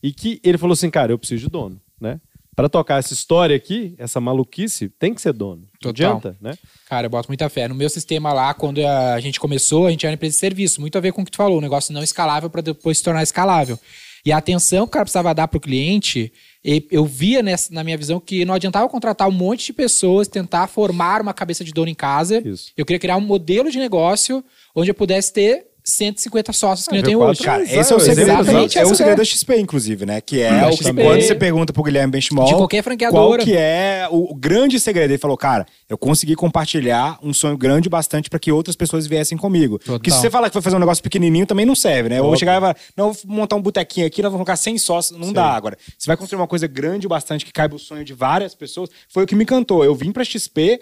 [0.01, 2.19] E que ele falou assim, cara, eu preciso de dono, né?
[2.55, 5.63] Para tocar essa história aqui, essa maluquice, tem que ser dono.
[5.91, 6.17] Total.
[6.17, 6.53] adianta, né?
[6.89, 7.67] Cara, eu boto muita fé.
[7.67, 10.79] No meu sistema lá, quando a gente começou, a gente era uma empresa de serviço.
[10.81, 13.03] Muito a ver com o que tu falou, um negócio não escalável para depois se
[13.03, 13.77] tornar escalável.
[14.25, 16.31] E a atenção que o cara precisava dar pro cliente,
[16.63, 20.29] e- eu via nessa, na minha visão que não adiantava contratar um monte de pessoas,
[20.29, 22.41] tentar formar uma cabeça de dono em casa.
[22.47, 22.71] Isso.
[22.77, 24.41] Eu queria criar um modelo de negócio
[24.73, 27.43] onde eu pudesse ter 150 sócios que tem V4 hoje.
[27.43, 30.21] Cara, esse é o segredo, exatamente é o segredo da XP, inclusive, né?
[30.21, 33.43] Que é o que quando você pergunta pro Guilherme Benchimol De qualquer franqueadora.
[33.43, 35.11] qual que é o, grande segredo.
[35.11, 39.37] Ele falou, cara, eu consegui compartilhar um sonho grande bastante pra que outras pessoas viessem
[39.37, 39.79] comigo.
[39.85, 42.19] Porque se você falar que vai fazer um negócio pequenininho, também não serve, né?
[42.19, 44.55] Eu vou chegar e falar, não, eu vou montar um botequinho aqui, nós vamos colocar
[44.55, 45.77] 100 sócios, não dá agora.
[45.97, 48.89] Você vai construir uma coisa grande o bastante que caiba o sonho de várias pessoas.
[49.09, 49.83] Foi o que me encantou.
[49.83, 50.79] Eu vim pra XP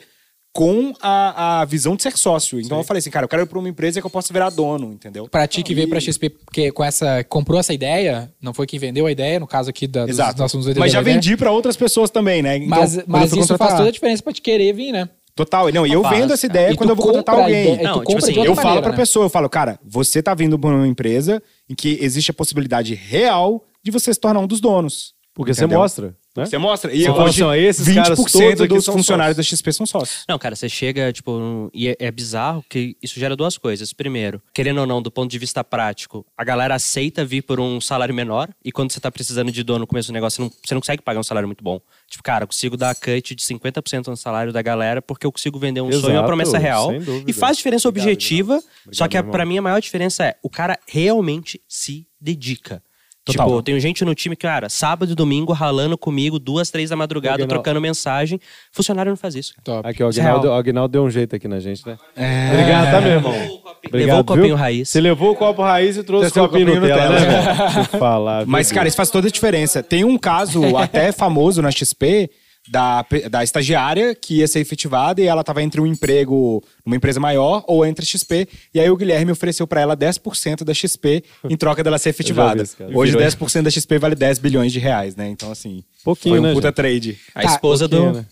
[0.53, 2.59] com a, a visão de ser sócio.
[2.59, 4.49] Então eu falei assim, cara, eu quero ir pra uma empresa que eu possa virar
[4.49, 5.27] dono, entendeu?
[5.27, 7.23] Pra ti que veio pra XP, porque com essa.
[7.23, 10.39] comprou essa ideia, não foi quem vendeu a ideia, no caso aqui da, dos Exato.
[10.41, 11.13] nossos Mas já né?
[11.13, 12.57] vendi pra outras pessoas também, né?
[12.57, 15.07] Então, Mas, mas isso faz toda a diferença pra te querer vir, né?
[15.33, 15.71] Total.
[15.71, 17.73] Não, e eu vendo essa ideia E quando eu vou contratar alguém.
[17.73, 18.97] ideia- Não, tipo assim, Eu falo maneira, pra né?
[18.97, 22.93] pessoa, eu falo, cara, você tá vindo pra uma empresa em que existe a possibilidade
[22.93, 25.13] real de você se tornar um dos donos.
[25.33, 25.79] Porque você Entendeu?
[25.79, 26.45] mostra, né?
[26.45, 26.93] Você mostra.
[26.93, 29.51] E Você hoje, assim, ó, esses caras todos 20% dos são funcionários sócios.
[29.51, 30.23] da XP são sócios.
[30.27, 33.91] Não, cara, você chega, tipo, e é, é bizarro que isso gera duas coisas.
[33.93, 37.81] Primeiro, querendo ou não, do ponto de vista prático, a galera aceita vir por um
[37.81, 40.49] salário menor e quando você tá precisando de dono no começo do negócio, você não,
[40.65, 41.79] você não consegue pagar um salário muito bom.
[42.09, 45.57] Tipo, cara, eu consigo dar cut de 50% no salário da galera porque eu consigo
[45.59, 46.89] vender um Exato, sonho, uma promessa real.
[46.91, 47.29] sem dúvida.
[47.29, 48.95] E faz diferença Obrigado, objetiva, Aguinaldo.
[48.95, 49.53] só que a, Obrigado, pra irmão.
[49.53, 52.83] mim a maior diferença é o cara realmente se dedica.
[53.23, 53.45] Total.
[53.45, 56.89] Tipo, eu tenho gente no time que, cara, sábado e domingo ralando comigo, duas, três
[56.89, 57.53] da madrugada, Aguinaldo.
[57.53, 58.39] trocando mensagem.
[58.71, 59.53] Funcionário não faz isso.
[59.53, 59.63] cara.
[59.63, 59.88] Top.
[59.88, 60.55] Aqui, o é Aguinaldo, real.
[60.55, 61.97] o Aguinaldo deu um jeito aqui na gente, né?
[62.51, 63.34] Obrigado, tá, meu irmão?
[63.91, 64.55] Levou o copinho viu?
[64.55, 64.89] raiz.
[64.89, 67.69] Você levou o copo raiz e trouxe o copinho copinho Nutella, Nutella.
[67.69, 68.45] né, eu falar.
[68.47, 69.84] Mas, cara, isso faz toda a diferença.
[69.84, 72.27] Tem um caso até famoso na XP
[72.69, 77.19] da, da estagiária que ia ser efetivada e ela tava entre um emprego numa empresa
[77.19, 78.47] maior ou entre XP.
[78.74, 82.63] E aí o Guilherme ofereceu pra ela 10% da XP em troca dela ser efetivada.
[82.78, 82.91] cara.
[82.97, 85.28] Hoje Virou- 10% da XP vale 10 bilhões de reais, né?
[85.30, 86.76] Então, assim, Pouquinho, foi um né, puta gente?
[86.76, 87.17] trade.
[87.34, 88.12] A esposa do.
[88.13, 88.26] né?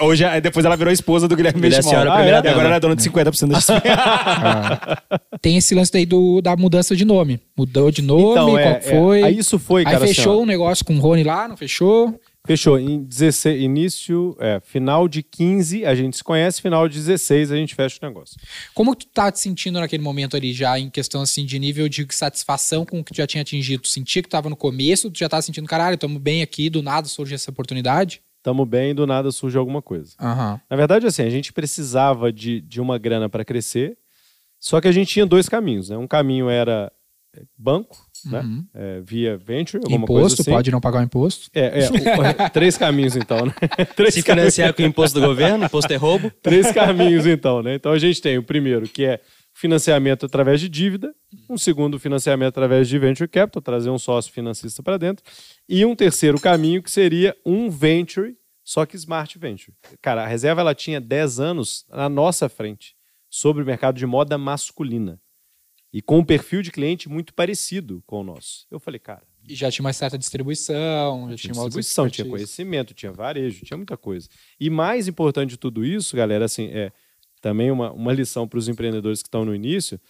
[0.00, 1.94] Hoje, aí depois ela virou esposa do Guilherme Benchimol.
[2.10, 2.28] Ah, é?
[2.30, 2.62] E agora dama.
[2.64, 3.74] ela é dona de 50% da XP.
[5.42, 7.38] Tem esse lance daí do, da mudança de nome.
[7.56, 9.20] Mudou de nome, Então, é, qual que foi?
[9.20, 10.42] é, aí isso foi, cara, Aí assim, fechou ó.
[10.42, 12.18] um negócio com o Rony lá, não fechou?
[12.46, 12.78] Fechou.
[12.78, 17.56] Em 16, início, é, final de 15 a gente se conhece, final de 16 a
[17.56, 18.36] gente fecha o negócio.
[18.74, 22.06] Como tu tá te sentindo naquele momento ali, já em questão assim de nível de
[22.10, 23.84] satisfação com o que tu já tinha atingido?
[23.84, 26.68] Tu sentia que tu tava no começo, tu já tava sentindo, caralho, tamo bem aqui,
[26.68, 28.20] do nada surge essa oportunidade?
[28.42, 30.12] Tamo bem, do nada surge alguma coisa.
[30.20, 30.60] Aham.
[30.68, 33.96] Na verdade, assim, a gente precisava de, de uma grana para crescer,
[34.60, 35.96] só que a gente tinha dois caminhos, né?
[35.96, 36.92] Um caminho era
[37.58, 38.40] banco, né?
[38.40, 38.66] Uhum.
[38.74, 40.50] É, via venture, alguma coisa Imposto, assim.
[40.50, 41.48] pode não pagar o imposto.
[41.54, 43.52] É, é, o- três caminhos então, né?
[43.96, 44.54] Três Se caminhos.
[44.54, 46.30] financiar com o imposto do governo, imposto é roubo.
[46.42, 47.74] Três caminhos, então, né?
[47.74, 49.20] Então a gente tem o primeiro, que é
[49.52, 51.14] financiamento através de dívida,
[51.48, 55.24] um segundo, financiamento através de venture capital, trazer um sócio financista para dentro,
[55.68, 59.72] e um terceiro caminho, que seria um venture, só que smart venture.
[60.02, 62.94] Cara, a reserva ela tinha 10 anos na nossa frente
[63.30, 65.20] sobre o mercado de moda masculina.
[65.94, 68.66] E com um perfil de cliente muito parecido com o nosso.
[68.68, 72.28] Eu falei, cara, E já tinha uma certa distribuição, já tinha tinha uma distribuição, tinha
[72.28, 74.28] conhecimento, tinha varejo, tinha muita coisa.
[74.58, 76.90] E mais importante de tudo isso, galera, assim, é
[77.40, 80.00] também uma, uma lição para os empreendedores que estão no início,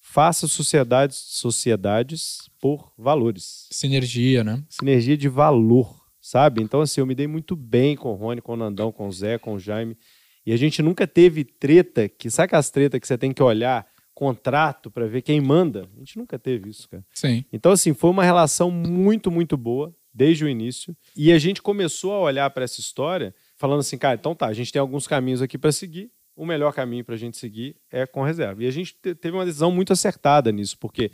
[0.00, 3.68] faça sociedades, sociedades por valores.
[3.70, 4.64] Sinergia, né?
[4.68, 6.60] Sinergia de valor, sabe?
[6.60, 9.12] Então, assim, eu me dei muito bem com o Rony, com o Nandão, com o
[9.12, 9.96] Zé, com o Jaime.
[10.44, 13.86] E a gente nunca teve treta, que sabe aquelas treta que você tem que olhar
[14.20, 15.88] contrato para ver quem manda?
[15.96, 17.02] A gente nunca teve isso, cara.
[17.14, 17.42] Sim.
[17.50, 20.94] Então, assim, foi uma relação muito, muito boa desde o início.
[21.16, 24.52] E a gente começou a olhar para essa história falando assim, cara, então tá, a
[24.52, 26.10] gente tem alguns caminhos aqui para seguir.
[26.36, 28.62] O melhor caminho para a gente seguir é com reserva.
[28.62, 31.10] E a gente te- teve uma decisão muito acertada nisso, porque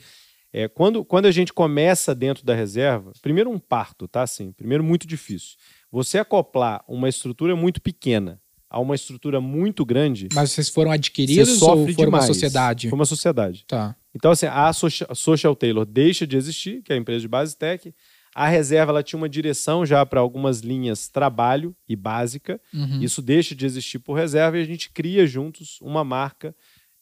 [0.52, 4.22] é, quando, quando a gente começa dentro da reserva, primeiro um parto, tá?
[4.22, 5.56] Assim, primeiro muito difícil.
[5.92, 10.96] Você acoplar uma estrutura muito pequena a uma estrutura muito grande, Mas vocês foram você
[10.96, 12.24] adquiridos ou sofre foram demais.
[12.24, 12.88] uma sociedade?
[12.88, 13.64] Foi uma sociedade.
[13.66, 13.96] Tá.
[14.14, 17.94] Então, assim, a Social, Taylor deixa de existir, que é a empresa de base tech.
[18.34, 22.60] A reserva ela tinha uma direção já para algumas linhas trabalho e básica.
[22.72, 23.00] Uhum.
[23.00, 26.54] Isso deixa de existir por reserva e a gente cria juntos uma marca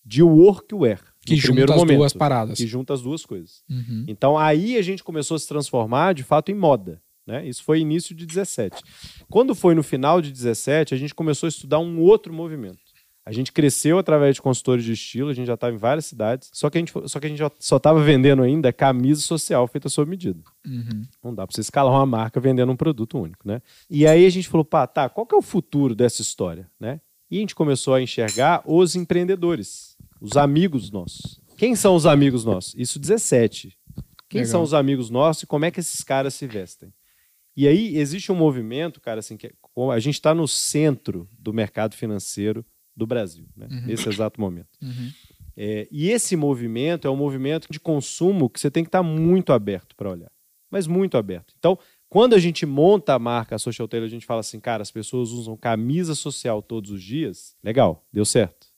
[0.05, 1.00] de workwear.
[1.24, 2.59] Que junta primeiro as momento, duas paradas.
[2.59, 3.64] Que junta as duas coisas.
[3.68, 4.05] Uhum.
[4.07, 7.00] Então aí a gente começou a se transformar de fato em moda.
[7.26, 7.46] Né?
[7.46, 8.82] Isso foi início de 17.
[9.30, 12.78] Quando foi no final de 17, a gente começou a estudar um outro movimento.
[13.26, 16.50] A gente cresceu através de consultores de estilo, a gente já estava em várias cidades,
[16.52, 19.88] só que a gente, só que a gente só estava vendendo ainda camisa social feita
[19.88, 20.38] sob medida.
[20.66, 21.06] Uhum.
[21.22, 23.62] Não dá para você escalar uma marca vendendo um produto único, né?
[23.88, 27.00] E aí a gente falou, pá, tá, qual que é o futuro dessa história, né?
[27.30, 31.40] E a gente começou a enxergar os empreendedores, os amigos nossos.
[31.56, 32.74] Quem são os amigos nossos?
[32.76, 33.74] Isso 17.
[34.28, 34.50] Quem Legal.
[34.50, 36.92] são os amigos nossos e como é que esses caras se vestem?
[37.57, 39.53] E aí existe um movimento, cara, assim, que é-
[39.93, 42.64] a gente está no centro do mercado financeiro
[42.97, 43.67] do Brasil, né?
[43.87, 44.69] nesse exato momento.
[44.81, 45.11] Uhum.
[45.57, 49.53] É, e esse movimento é um movimento de consumo que você tem que estar muito
[49.53, 50.31] aberto para olhar.
[50.71, 51.55] Mas muito aberto.
[51.59, 54.90] Então, quando a gente monta a marca Social Tailor, a gente fala assim, cara, as
[54.90, 57.57] pessoas usam camisa social todos os dias.
[57.62, 58.69] Legal, deu certo.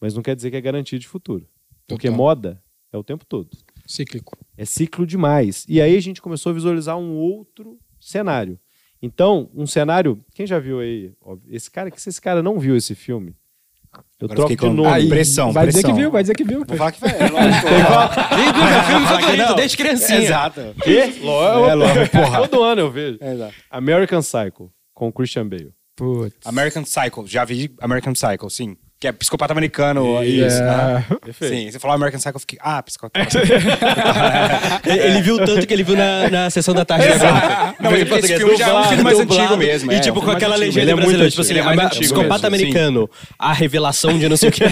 [0.00, 1.48] Mas não quer dizer que é garantia de futuro.
[1.88, 2.16] Porque Total.
[2.16, 3.50] moda é o tempo todo.
[3.86, 4.36] Cíclico.
[4.56, 5.64] É ciclo demais.
[5.68, 8.58] E aí a gente começou a visualizar um outro cenário.
[9.00, 10.24] Então, um cenário.
[10.34, 11.12] Quem já viu aí?
[11.48, 13.34] Esse cara, que se esse cara não viu esse filme,
[14.20, 14.88] eu Agora troco de nome.
[14.88, 16.64] Aí, pressão, Vai dizer que viu, vai dizer que viu.
[16.64, 17.10] Vou falar que foi.
[17.10, 17.66] É, lógico.
[17.68, 20.22] Meu filme que favorito desde criancinha.
[20.22, 20.60] Exato.
[20.82, 21.14] Quê?
[21.20, 21.66] Lógico.
[21.68, 22.48] É, lógico, porra.
[22.48, 23.18] Todo ano eu vejo.
[23.20, 23.54] Exato.
[23.70, 25.72] American Psycho, com Christian Bale.
[25.96, 26.36] Putz.
[26.46, 28.76] American Psycho, já vi American Psycho, sim.
[29.02, 30.22] Que é psicopata americano.
[30.22, 30.62] Isso.
[30.62, 30.68] É.
[30.70, 31.02] ah.
[31.24, 31.52] Perfeito.
[31.52, 32.56] Sim, você falou American Psycho, eu fiquei.
[32.62, 33.36] Ah, psicopata.
[34.86, 37.08] Ele, ele viu tanto que ele viu na, na sessão da tarde.
[37.08, 37.74] né?
[37.80, 40.20] Não, Em esse filme já é um filme mais dublado, antigo mesmo, E é, tipo,
[40.20, 40.66] um com aquela antigo.
[40.66, 42.46] legenda Ele é muito brasileira, tipo assim, antigo, ele é ele é mais mais psicopata
[42.46, 43.10] antigo mesmo, americano.
[43.36, 44.62] A revelação de não sei o que.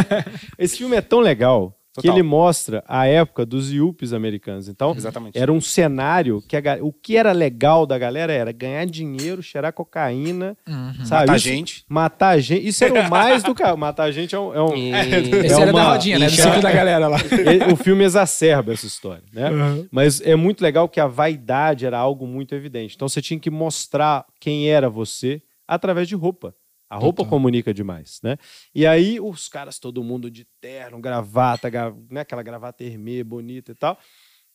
[0.58, 2.16] Esse filme é tão legal que Total.
[2.16, 4.68] ele mostra a época dos Yuppies americanos.
[4.68, 5.38] Então, Exatamente.
[5.38, 9.72] era um cenário que a o que era legal da galera era ganhar dinheiro, cheirar
[9.72, 10.56] cocaína,
[11.04, 11.26] sabe?
[11.28, 11.84] Matar Isso- gente.
[11.88, 12.66] Matar gente.
[12.66, 13.76] Isso era o mais do cara.
[13.76, 14.52] Matar gente é um.
[14.52, 14.74] é um-
[15.44, 16.26] Esse É era da uma- rodinha, né?
[16.26, 17.18] Do ciclo da galera lá.
[17.30, 19.50] E- o filme exacerba essa história, né?
[19.90, 22.96] Mas é muito legal que a vaidade era algo muito evidente.
[22.96, 26.54] Então você tinha que mostrar quem era você através de roupa.
[26.94, 27.30] A roupa Total.
[27.30, 28.36] comunica demais, né?
[28.72, 32.20] E aí os caras, todo mundo de terno, gravata, gra- né?
[32.20, 33.98] aquela gravata hermê bonita e tal.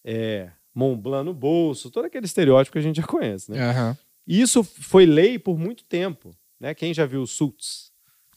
[0.05, 3.59] É, Montblanc no bolso, todo aquele estereótipo que a gente já conhece, né?
[4.25, 6.73] E isso foi lei por muito tempo, né?
[6.73, 7.88] Quem já viu Suits?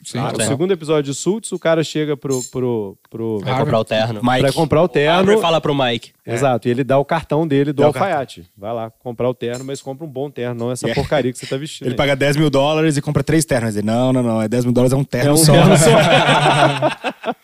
[0.04, 2.42] Sim, Ah, o segundo episódio de Suits, o cara chega pro...
[2.50, 4.20] pro, pro Vai comprar o terno.
[4.22, 4.40] Mike.
[4.40, 5.14] pra comprar o terno.
[5.16, 6.12] Harvard fala pro Mike.
[6.26, 8.44] Exato, e ele dá o cartão dele do Dá o alfaiate.
[8.56, 10.94] Vai lá comprar o terno, mas compra um bom terno, não essa É.
[10.94, 11.86] porcaria que você tá vestindo.
[11.86, 11.96] Ele aí.
[11.96, 13.76] paga 10 mil dólares e compra três ternos.
[13.76, 14.42] Ele, não, não, não.
[14.42, 15.52] É 10 mil dólares, é um terno É um só.
[15.52, 15.90] terno só.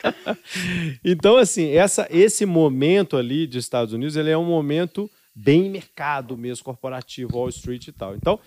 [1.04, 6.36] então, assim, essa, esse momento ali de Estados Unidos, ele é um momento bem mercado
[6.36, 8.14] mesmo, corporativo, Wall Street e tal.
[8.16, 8.38] Então,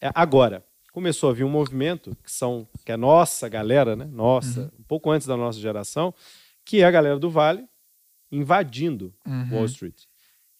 [0.00, 4.04] é, agora, começou a vir um movimento que são que é nossa galera, né?
[4.12, 6.14] Nossa, um pouco antes da nossa geração,
[6.64, 7.64] que é a galera do Vale
[8.30, 9.12] invadindo
[9.52, 10.04] Wall Street.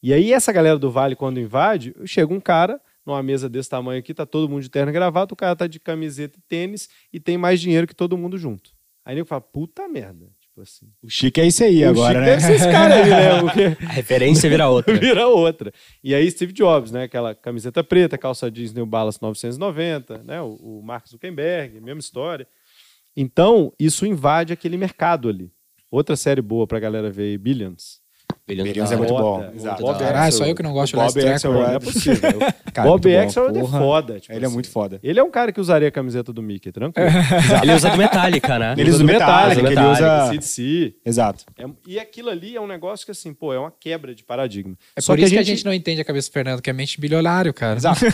[0.03, 4.01] E aí, essa galera do Vale, quando invade, chega um cara numa mesa desse tamanho
[4.01, 6.89] aqui, tá todo mundo de terno e gravata, o cara tá de camiseta e tênis
[7.13, 8.73] e tem mais dinheiro que todo mundo junto.
[9.05, 10.27] Aí nego fala, puta merda.
[10.51, 10.87] Tipo assim.
[11.01, 12.27] O chique é isso aí o agora, Chico né?
[12.27, 13.39] deve ser esse cara aí, né?
[13.41, 14.99] Porque A referência vira outra.
[14.99, 15.73] vira outra.
[16.03, 17.05] E aí Steve Jobs, né?
[17.05, 20.43] Aquela camiseta preta, calça jeans New Balance 990, né?
[20.43, 22.49] O, o Mark Zuckerberg, mesma história.
[23.17, 25.53] Então, isso invade aquele mercado ali.
[25.91, 28.00] Outra série boa pra galera ver aí, Billions.
[28.55, 29.51] Billions é muito bom.
[29.55, 29.83] Exato.
[29.83, 31.75] Bob Caralho, só eu que não gosto de Bob Não mano.
[31.75, 32.39] é possível.
[32.73, 33.79] Cara, Bob Axelrod é porra.
[33.79, 34.21] foda.
[34.21, 34.55] tipo Ele é assim.
[34.55, 35.01] muito foda.
[35.03, 37.09] Ele é um cara que usaria a camiseta do Mickey, tranquilo.
[37.63, 38.75] Ele usa do Metallica, né?
[38.77, 40.33] Ele usa do Metallica, que ele Metallica, usa...
[40.33, 40.95] CDC.
[41.05, 41.45] Exato.
[41.59, 44.75] É- e aquilo ali é um negócio que, assim, pô, é uma quebra de paradigma.
[44.97, 47.01] É por isso que a gente não entende a cabeça do Fernando, que é mente
[47.01, 47.77] bilionário, cara.
[47.77, 48.01] Exato.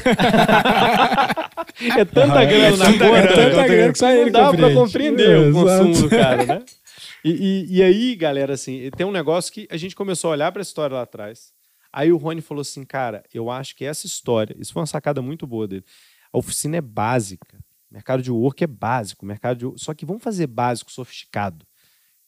[1.96, 4.50] É tanta grana na tanta conta, grana, tanta grana que só não ele dá pra
[4.72, 4.74] compreende.
[4.74, 6.62] compreender o consumo do cara, né?
[7.26, 10.52] E, e- e aí, galera, assim, tem um negócio que a gente começou a olhar
[10.52, 11.52] pra história lá atrás.
[11.92, 15.20] Aí o Rony falou assim, cara, eu acho que essa história, isso foi uma sacada
[15.20, 15.84] muito boa dele.
[16.32, 17.58] A oficina é básica.
[17.90, 19.26] O mercado de work é básico.
[19.26, 21.66] Mercado de, só que vamos fazer básico, sofisticado.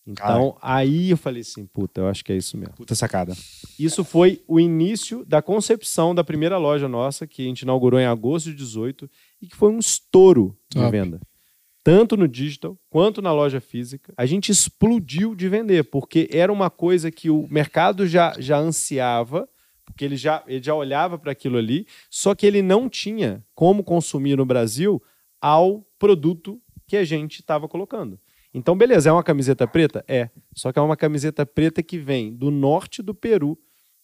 [0.06, 2.74] Então, aí eu falei assim, puta, eu acho que é isso mesmo.
[2.74, 3.36] Puta sacada.
[3.78, 8.06] Isso foi o início da concepção da primeira loja nossa, que a gente inaugurou em
[8.06, 9.08] agosto de 18
[9.42, 10.90] e que foi um estouro de Top.
[10.90, 11.20] venda.
[11.88, 14.12] Tanto no digital quanto na loja física.
[14.14, 19.48] A gente explodiu de vender, porque era uma coisa que o mercado já, já ansiava,
[19.86, 23.82] porque ele já, ele já olhava para aquilo ali, só que ele não tinha como
[23.82, 25.02] consumir no Brasil
[25.40, 28.20] ao produto que a gente estava colocando.
[28.52, 30.04] Então, beleza, é uma camiseta preta?
[30.06, 30.28] É.
[30.54, 33.58] Só que é uma camiseta preta que vem do norte do Peru,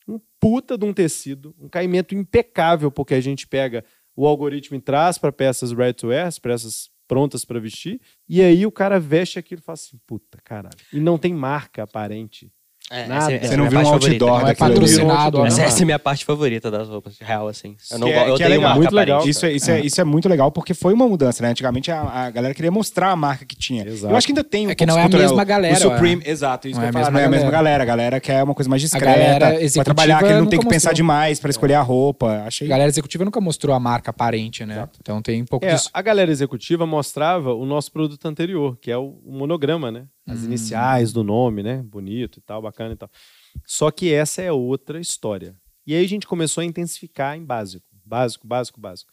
[0.09, 3.85] um puta de um tecido, um caimento impecável, porque a gente pega
[4.17, 8.65] o algoritmo e traz para peças ready to wear, peças prontas para vestir, e aí
[8.67, 10.77] o cara veste aquilo e fala assim, puta, caralho.
[10.93, 12.53] E não tem marca aparente.
[12.91, 13.25] É, Nada.
[13.25, 15.47] essa- essa Você é não viu um outdoor Não é patrocinado, Não?
[15.47, 17.77] Essa, essa é a minha parte favorita das roupas, real, assim.
[17.91, 18.63] Eu, não, Que é- eu que é legal.
[18.63, 19.17] marca Muito legal.
[19.17, 19.31] aparente.
[19.31, 21.49] Isso, é, isso, é, isso é muito legal porque foi uma mudança, né?
[21.49, 23.87] Antigamente a, a galera queria mostrar a marca que tinha.
[23.89, 24.13] Exato.
[24.13, 25.27] Eu acho que ainda tem um É que não é a cultural.
[25.29, 26.31] mesma galera, O Supreme, é.
[26.31, 26.69] exato.
[26.69, 27.55] Isso Não que é falar, mesma não é a mesma galera.
[27.79, 27.83] galera.
[27.83, 29.07] A galera quer uma coisa mais discreta.
[29.75, 30.95] Pra trabalhar, que ele não tem que pensar mostrou.
[30.95, 32.45] demais pra escolher a roupa.
[32.47, 32.67] Achei.
[32.67, 34.87] A galera executiva nunca mostrou a marca aparente, né?
[35.01, 35.89] Então tem um pouco É, disso.
[35.93, 40.05] a galera executiva mostrava o nosso produto anterior, que é o monograma, né?
[40.27, 40.45] As Hum.
[40.47, 41.83] iniciais do nome, né?
[41.83, 43.11] Bonito e tal, bacana e tal.
[43.67, 45.55] Só que essa é outra história.
[45.87, 47.85] E aí a gente começou a intensificar em básico.
[48.05, 49.13] Básico, básico, básico.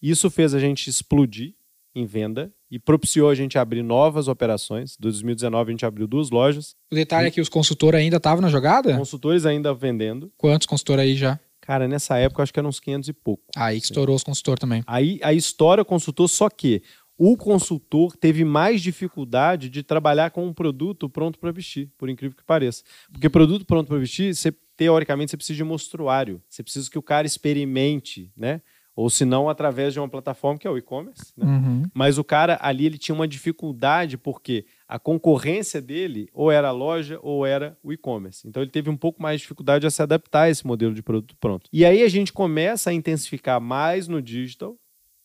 [0.00, 1.54] Isso fez a gente explodir
[1.94, 4.92] em venda e propiciou a gente abrir novas operações.
[4.98, 8.40] Em 2019 a gente abriu duas lojas, O detalhe é que os consultores ainda estavam
[8.40, 8.96] na jogada?
[8.96, 10.32] consultores ainda vendendo.
[10.36, 11.38] Quantos consultores aí já?
[11.60, 13.44] Cara, nessa época eu acho que eram uns 500 e pouco.
[13.54, 14.82] Aí que estourou os consultores também.
[14.86, 16.82] Aí a história consultor, só que
[17.16, 22.36] o consultor teve mais dificuldade de trabalhar com um produto pronto para vestir, por incrível
[22.36, 22.82] que pareça.
[23.10, 26.42] Porque produto pronto para vestir, você, teoricamente, você precisa de mostruário.
[26.48, 28.60] Você precisa que o cara experimente, né?
[28.94, 31.32] Ou se não, através de uma plataforma que é o e-commerce.
[31.36, 31.46] né?
[31.46, 31.82] Uhum.
[31.94, 36.72] Mas o cara ali ele tinha uma dificuldade porque a concorrência dele ou era a
[36.72, 38.46] loja ou era o e-commerce.
[38.46, 41.02] Então ele teve um pouco mais de dificuldade a se adaptar a esse modelo de
[41.02, 41.70] produto pronto.
[41.72, 44.76] E aí a gente começa a intensificar mais no digital,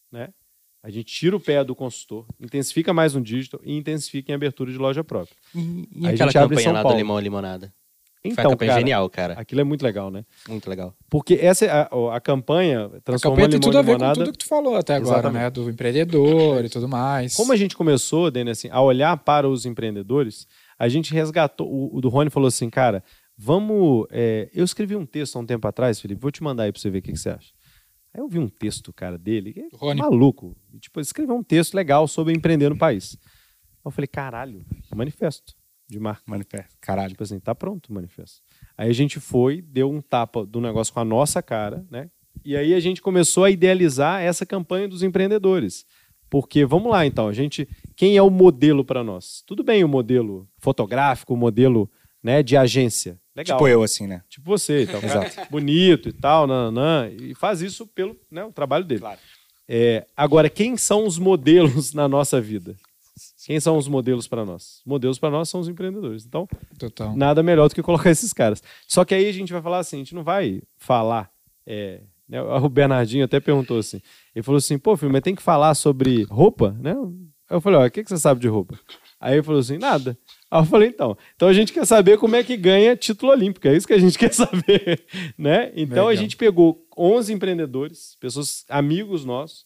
[0.09, 0.29] né?
[0.83, 4.71] A gente tira o pé do consultor, intensifica mais no digital e intensifica em abertura
[4.71, 5.35] de loja própria.
[5.53, 5.59] E,
[5.95, 6.95] e a aquela gente abre em campanha São lá do.
[6.97, 7.73] Limão e Limonada?
[8.21, 9.33] Foi uma Então, campanha cara, genial, cara.
[9.35, 10.25] aquilo é muito legal, né?
[10.49, 10.93] Muito legal.
[11.09, 13.91] Porque essa é a, a campanha A transformou campanha tem limão tudo a em ver
[13.91, 14.19] com limonada.
[14.19, 15.43] tudo que tu falou até agora, Exatamente.
[15.43, 15.49] né?
[15.49, 17.35] Do empreendedor e tudo mais.
[17.35, 20.45] Como a gente começou, Dani, assim, a olhar para os empreendedores,
[20.77, 21.67] a gente resgatou.
[21.71, 23.03] O, o do Rony falou assim, cara,
[23.37, 24.07] vamos.
[24.11, 26.81] é, eu escrevi um texto há um tempo atrás, Felipe, vou te mandar aí para
[26.81, 27.51] você ver o que, que você acha.
[28.17, 30.01] Aí eu vi um texto, cara, dele, que é Rony.
[30.01, 30.57] maluco.
[30.73, 33.15] E, tipo, escreveu um texto legal sobre empreender no país.
[33.85, 35.53] Eu falei, caralho, manifesto
[35.87, 36.23] de marca.
[36.25, 36.75] Manifesto.
[36.81, 37.11] Caralho.
[37.11, 38.41] Tipo assim, tá pronto o manifesto.
[38.75, 42.09] Aí a gente foi, deu um tapa do negócio com a nossa cara, né?
[42.43, 45.85] E aí a gente começou a idealizar essa campanha dos empreendedores.
[46.29, 47.67] Porque, vamos lá então, a gente.
[47.95, 49.43] Quem é o modelo para nós?
[49.45, 51.89] Tudo bem o modelo fotográfico, o modelo
[52.21, 53.19] né, de agência.
[53.37, 53.57] Legal.
[53.57, 54.23] Tipo eu, assim, né?
[54.27, 55.51] Tipo você, então, exato.
[55.51, 59.01] bonito e tal, nananã, e faz isso pelo né, o trabalho dele.
[59.01, 59.19] Claro.
[59.69, 62.75] É, agora, quem são os modelos na nossa vida?
[63.45, 64.79] Quem são os modelos para nós?
[64.79, 66.25] Os modelos para nós são os empreendedores.
[66.25, 66.47] Então,
[66.79, 67.15] Total.
[67.15, 68.63] nada melhor do que colocar esses caras.
[68.87, 71.29] Só que aí a gente vai falar assim, a gente não vai falar.
[71.65, 74.01] é, né, o Bernardinho até perguntou assim.
[74.35, 76.93] Ele falou assim, pô, filho, mas tem que falar sobre roupa, né?
[77.49, 78.77] Aí eu falei, ó, o que, que você sabe de roupa?
[79.19, 80.17] Aí ele falou assim, nada.
[80.49, 83.67] Aí eu falei, então, então a gente quer saber como é que ganha título olímpico,
[83.67, 85.03] é isso que a gente quer saber,
[85.37, 85.71] né?
[85.75, 86.23] Então a Legal.
[86.23, 89.65] gente pegou 11 empreendedores, pessoas, amigos nossos,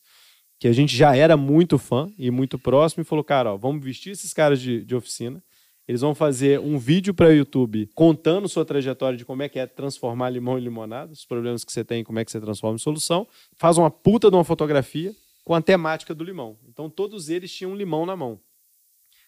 [0.60, 3.84] que a gente já era muito fã e muito próximo, e falou, cara, ó, vamos
[3.84, 5.44] vestir esses caras de, de oficina,
[5.88, 9.60] eles vão fazer um vídeo para o YouTube contando sua trajetória de como é que
[9.60, 12.76] é transformar limão em limonada, os problemas que você tem, como é que você transforma
[12.76, 13.28] em solução.
[13.58, 15.14] Faz uma puta de uma fotografia
[15.44, 16.58] com a temática do limão.
[16.70, 18.40] Então todos eles tinham um limão na mão.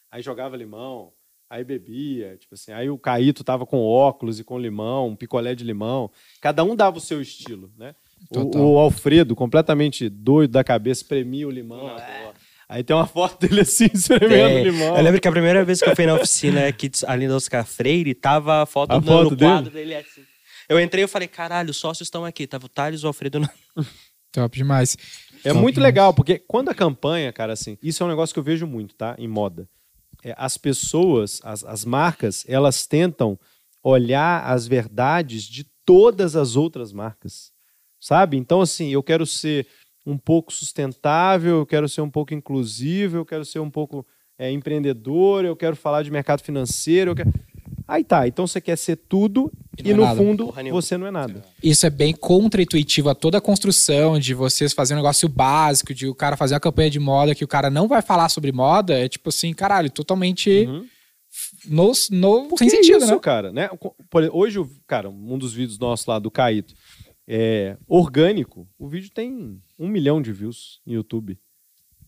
[0.10, 1.12] Aí jogava limão,
[1.54, 2.72] aí bebia, tipo assim.
[2.72, 6.10] Aí o Caíto tava com óculos e com limão, um picolé de limão.
[6.42, 7.94] Cada um dava o seu estilo, né?
[8.30, 11.96] O, o Alfredo, completamente doido da cabeça, espremia o limão.
[12.70, 14.98] Aí tem uma foto dele assim, espremendo É, o limão.
[14.98, 17.66] Eu lembro que a primeira vez que eu fui na oficina aqui ali da Oscar
[17.66, 19.52] Freire, tava a foto, A no, foto no dele?
[19.52, 20.22] quadro dele assim.
[20.70, 22.48] Eu entrei e falei, caralho, os sócios estão aqui.
[22.48, 23.40] Tava o Thales e o Alfredo.
[23.42, 23.50] no-
[24.32, 24.98] Top demais.
[25.44, 25.92] É Top muito demais.
[25.94, 28.96] legal, porque quando a campanha, cara, assim, isso é um negócio que eu vejo muito,
[28.96, 29.14] tá?
[29.20, 29.68] Em moda.
[30.24, 33.38] É, as pessoas, as, as marcas, elas tentam
[33.84, 37.52] olhar as verdades de todas as outras marcas,
[38.00, 38.38] sabe?
[38.38, 39.68] Então, assim, eu quero ser
[40.06, 44.06] um pouco sustentável, eu quero ser um pouco inclusivo, eu quero ser um pouco
[44.38, 47.12] é, empreendedor, eu quero falar de mercado financeiro.
[47.12, 47.34] eu quero-
[47.88, 50.16] Aí tá, então você quer ser tudo E e, é no nada.
[50.16, 51.44] fundo você não é nada.
[51.62, 56.08] Isso é bem contra-intuitivo a toda a construção de vocês fazerem um negócio básico, de
[56.08, 58.98] o cara fazer uma campanha de moda que o cara não vai falar sobre moda.
[58.98, 60.88] É tipo assim, caralho, totalmente Uhum.
[61.66, 63.20] no, no, sem é sentido, isso, né?
[63.20, 63.70] cara, né?
[64.10, 66.74] Por- Hoje, o- cara, um dos vídeos nossos lá do Caíto,
[67.28, 68.68] é orgânico.
[68.80, 71.38] O vídeo tem um milhão de views no YouTube.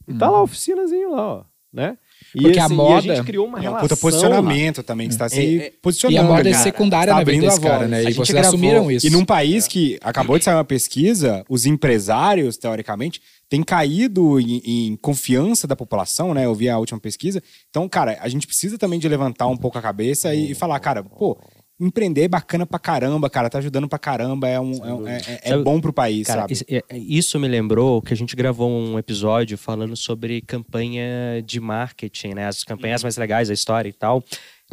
[0.07, 1.97] E tá lá a oficinazinho lá, ó, né?
[2.33, 3.87] Porque a assim, e moda- a gente criou uma É relação.
[3.87, 6.15] puta posicionamento também, que está se É, é, posicionando.
[6.15, 6.63] E a moda é cara.
[6.63, 7.97] secundária Tá na vida abrindo desse cara, né?
[7.97, 9.07] A E gente vocês gravou- assumiram isso.
[9.07, 14.61] E num país que acabou de sair uma pesquisa, os empresários, teoricamente, têm caído em,
[14.65, 16.45] em confiança da população, né?
[16.45, 17.41] Eu vi a última pesquisa.
[17.69, 20.79] Então, cara, a gente precisa também de levantar um pouco a cabeça e, e falar,
[20.79, 21.37] cara, pô,
[21.79, 25.49] empreender é bacana pra caramba, cara, tá ajudando pra caramba, é, um, é, é- é-
[25.49, 26.53] Sabe- bom pro país, Cara, sabe?
[26.53, 31.41] isso, é- é- isso me lembrou que a gente gravou um episódio falando sobre campanha
[31.45, 32.47] de marketing, né?
[32.47, 34.23] As campanhas mais legais da história e tal.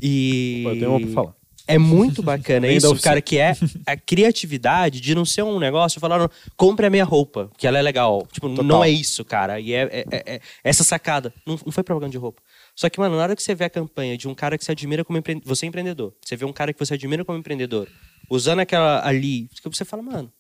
[0.01, 0.63] E.
[0.67, 1.35] Eu tenho uma pra falar.
[1.69, 3.55] É muito bacana isso, cara, que é
[3.87, 7.83] a criatividade de não ser um negócio falando, compre a minha roupa, que ela é
[7.83, 8.27] legal.
[8.33, 8.65] Tipo, Total.
[8.65, 9.61] não é isso, cara.
[9.61, 11.33] E é, é- é- é essa sacada.
[11.47, 12.43] Não, não foi propaganda de roupa.
[12.83, 14.73] Só que, mano, na hora que você vê a campanha de um cara que você
[14.73, 17.87] admira como empreendedor, você é empreendedor, você vê um cara que você admira como empreendedor,
[18.29, 20.33] usando aquela ali, que você fala, mano,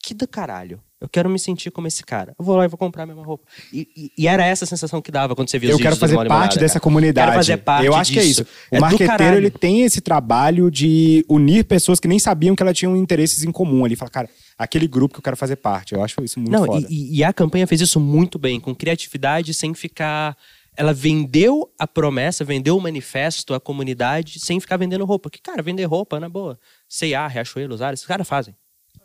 [0.00, 0.80] que do caralho.
[1.00, 2.32] Eu quero me sentir como esse cara.
[2.38, 3.44] Eu vou lá e vou comprar a mesma roupa.
[3.72, 5.96] E, e- e era essa a sensação que dava quando você via os Eu quero
[5.96, 6.80] fazer parte dessa cara.
[6.80, 7.26] comunidade.
[7.26, 8.42] Quero fazer parte Eu acho que é disso.
[8.42, 8.50] isso.
[8.70, 12.62] É O do marqueteiro, ele tem esse trabalho de unir pessoas que nem sabiam que
[12.62, 13.96] ela tinham interesses em comum ali.
[13.96, 15.92] Fala, cara, aquele grupo que eu quero fazer parte.
[15.94, 16.86] Eu acho isso muito Não, foda.
[16.88, 20.36] e- e a campanha fez isso muito bem, com criatividade, sem ficar
[20.76, 25.30] ela vendeu a promessa, vendeu o manifesto à comunidade sem ficar vendendo roupa.
[25.30, 26.58] Que, cara, vender roupa, na boa.
[26.88, 28.56] C&A, Riachuelo, Zara, esses caras fazem.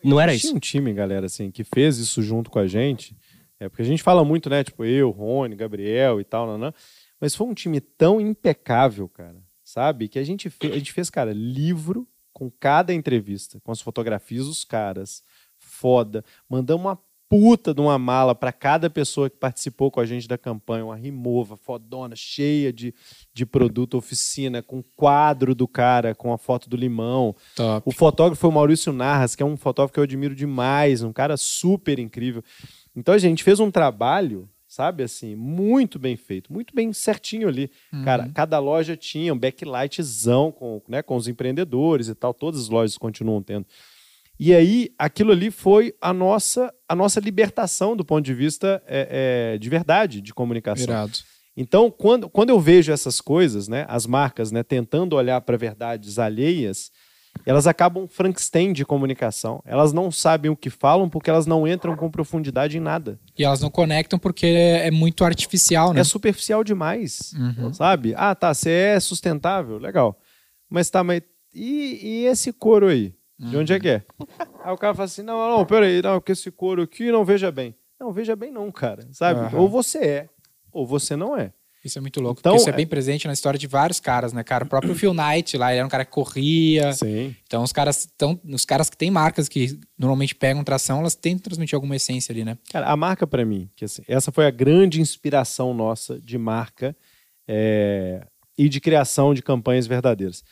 [0.04, 0.56] Não era Tinha isso.
[0.56, 3.16] um time, galera, assim, que fez isso junto com a gente.
[3.60, 4.64] É porque a gente fala muito, né?
[4.64, 6.74] Tipo, eu, Rony, Gabriel e tal, nanã.
[7.20, 10.08] Mas foi um time tão impecável, cara, sabe?
[10.08, 14.46] Que a gente fez, a gente fez, cara, livro com cada entrevista, com as fotografias
[14.46, 15.22] dos caras.
[15.58, 16.24] Foda.
[16.48, 17.00] Mandamos uma
[17.30, 20.96] puta de uma mala para cada pessoa que participou com a gente da campanha, uma
[20.96, 22.92] rimova fodona, cheia de,
[23.32, 27.36] de produto, oficina, com quadro do cara, com a foto do limão.
[27.56, 27.88] Top.
[27.88, 31.14] O fotógrafo foi o Maurício Narras, que é um fotógrafo que eu admiro demais, um
[31.14, 32.44] cara super incrível.
[32.96, 37.70] Então a gente fez um trabalho, sabe, assim, muito bem feito, muito bem certinho ali.
[38.04, 42.70] Cara, cada loja tinha um backlightzão com, né, com os empreendedores e tal, todas as
[42.70, 43.68] lojas continuam tendo.
[44.40, 49.54] E aí, aquilo ali foi a nossa, a nossa libertação do ponto de vista é,
[49.56, 50.86] é, de verdade, de comunicação.
[50.86, 51.18] Irado.
[51.58, 56.18] Então, quando, quando eu vejo essas coisas, né, as marcas né, tentando olhar para verdades
[56.18, 56.90] alheias,
[57.46, 59.62] elas acabam Frankenstein de comunicação.
[59.66, 63.20] Elas não sabem o que falam porque elas não entram com profundidade em nada.
[63.38, 66.00] E elas não conectam porque é muito artificial, né?
[66.00, 67.74] É superficial demais, Uhum.
[67.74, 68.14] sabe?
[68.16, 70.18] Ah, tá, você é sustentável, legal.
[70.70, 71.22] Mas tá, mas
[71.54, 73.14] e, e esse couro aí?
[73.40, 74.04] De onde é que é?
[74.64, 77.52] Aí o cara fala assim, não, não, peraí, não, porque esse couro aqui não veja
[77.52, 77.74] bem.
[78.00, 79.40] Não, veja bem não, cara, sabe?
[79.40, 79.60] Aham.
[79.60, 80.30] Ou você é,
[80.72, 81.54] ou você não é.
[81.84, 82.42] Isso é muito louco.
[82.42, 84.66] Então, porque isso é é- bem presente na história de vários caras, né, cara?
[84.66, 86.92] O próprio Phil Knight lá, ele era um cara que corria.
[86.92, 87.34] Sim.
[87.46, 91.44] Então, os caras tão, os caras que têm marcas que normalmente pegam tração, elas tentam
[91.44, 92.58] transmitir alguma essência ali, né?
[92.70, 96.94] Cara, a marca pra mim, que assim, essa foi a grande inspiração nossa de marca
[97.48, 98.26] é,
[98.58, 100.44] e de criação de campanhas verdadeiras.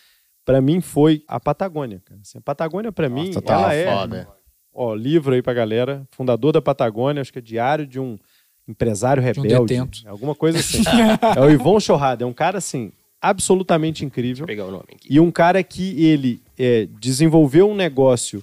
[0.47, 2.21] Pra mim foi a Patagônia, cara.
[2.21, 4.29] Assim, a Patagônia pra mim, tá ela é, foda.
[4.73, 8.17] ó, livro aí pra galera, fundador da Patagônia, acho que é diário de um
[8.65, 10.07] empresário um rebelde, detento.
[10.07, 10.83] alguma coisa assim.
[11.35, 14.43] é o Ivon Chorrada, é um cara assim absolutamente incrível.
[14.43, 15.09] Vou pegar o nome aqui.
[15.09, 18.41] E um cara que ele é, desenvolveu um negócio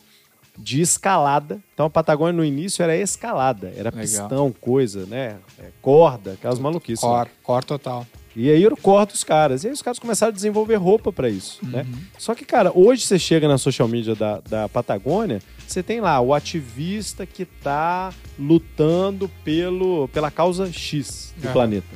[0.58, 1.58] de escalada.
[1.72, 4.00] Então a Patagônia no início era escalada, era Legal.
[4.02, 5.38] pistão, coisa, né?
[5.58, 7.00] É, corda, aquelas maluquices.
[7.00, 8.06] Cor, cor total.
[8.36, 9.62] E aí eu corto os caras.
[9.64, 11.86] E aí os caras começaram a desenvolver roupa pra isso, né?
[11.88, 11.98] Uhum.
[12.18, 16.20] Só que, cara, hoje você chega na social media da, da Patagônia, você tem lá
[16.20, 21.52] o ativista que tá lutando pelo, pela causa X do Aham.
[21.52, 21.86] planeta.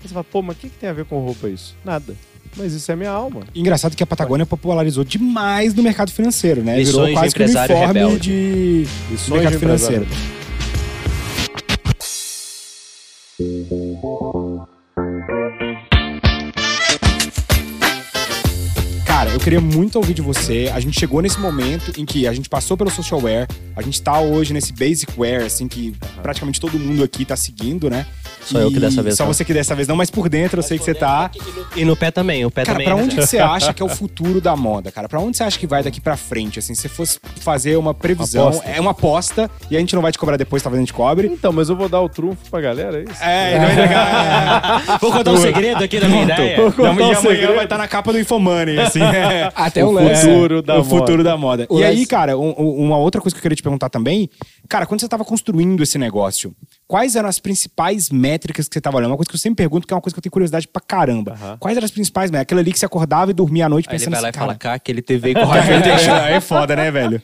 [0.00, 1.76] Aí você fala, pô, mas o que, que tem a ver com roupa isso?
[1.84, 2.14] Nada.
[2.56, 3.42] Mas isso é minha alma.
[3.54, 6.78] Engraçado que a Patagônia popularizou demais no mercado financeiro, né?
[6.78, 8.20] Lições Virou quase que um empresário uniforme rebelde.
[8.30, 10.06] de Lições mercado de empresário.
[10.06, 10.38] financeiro.
[19.48, 20.70] Queria muito ouvir de você.
[20.74, 24.02] A gente chegou nesse momento em que a gente passou pelo social wear, a gente
[24.02, 28.06] tá hoje nesse basic wear, assim, que praticamente todo mundo aqui tá seguindo, né?
[28.42, 29.32] Só eu que dessa vez Só não.
[29.32, 31.30] você que dessa vez não, mas por dentro eu sei que você tá.
[31.76, 32.86] E no pé também, o pé Cara, também.
[32.86, 33.46] pra é onde que reserva.
[33.48, 35.08] você acha que é o futuro da moda, cara?
[35.08, 36.74] Pra onde você acha que vai daqui pra frente, assim?
[36.74, 38.68] Se você fosse fazer uma previsão, Aposta.
[38.70, 41.28] é uma aposta, e a gente não vai te cobrar depois, talvez a gente cobre.
[41.28, 43.22] Então, mas eu vou dar o trunfo pra galera, é isso?
[43.22, 44.98] É, ele vai entregar.
[45.00, 46.56] Vou contar um segredo aqui da minha ideia.
[46.56, 47.54] Vou contar E um amanhã segredo.
[47.54, 49.02] vai estar na capa do Infomoney, assim.
[49.02, 49.52] é.
[49.54, 50.22] Até o, O lance.
[50.26, 51.24] futuro da o futuro moda.
[51.24, 51.66] da moda.
[51.70, 54.28] E aí, cara, um- uma outra coisa que eu queria te perguntar também,
[54.68, 56.54] cara, quando você estava construindo esse negócio,
[56.86, 59.10] quais eram as principais métricas que você estava olhando?
[59.10, 60.80] Uma coisa que eu sempre pergunto, que é uma coisa que eu tenho curiosidade pra
[60.80, 61.32] caramba.
[61.32, 61.56] Aham.
[61.58, 62.48] Quais eram as principais métricas?
[62.48, 64.30] Aquela ali que você acordava e dormia à noite Aí ele pensando vai lá e
[64.30, 67.22] assim, fala, cara, cá, aquele TV com é, é foda, né, velho?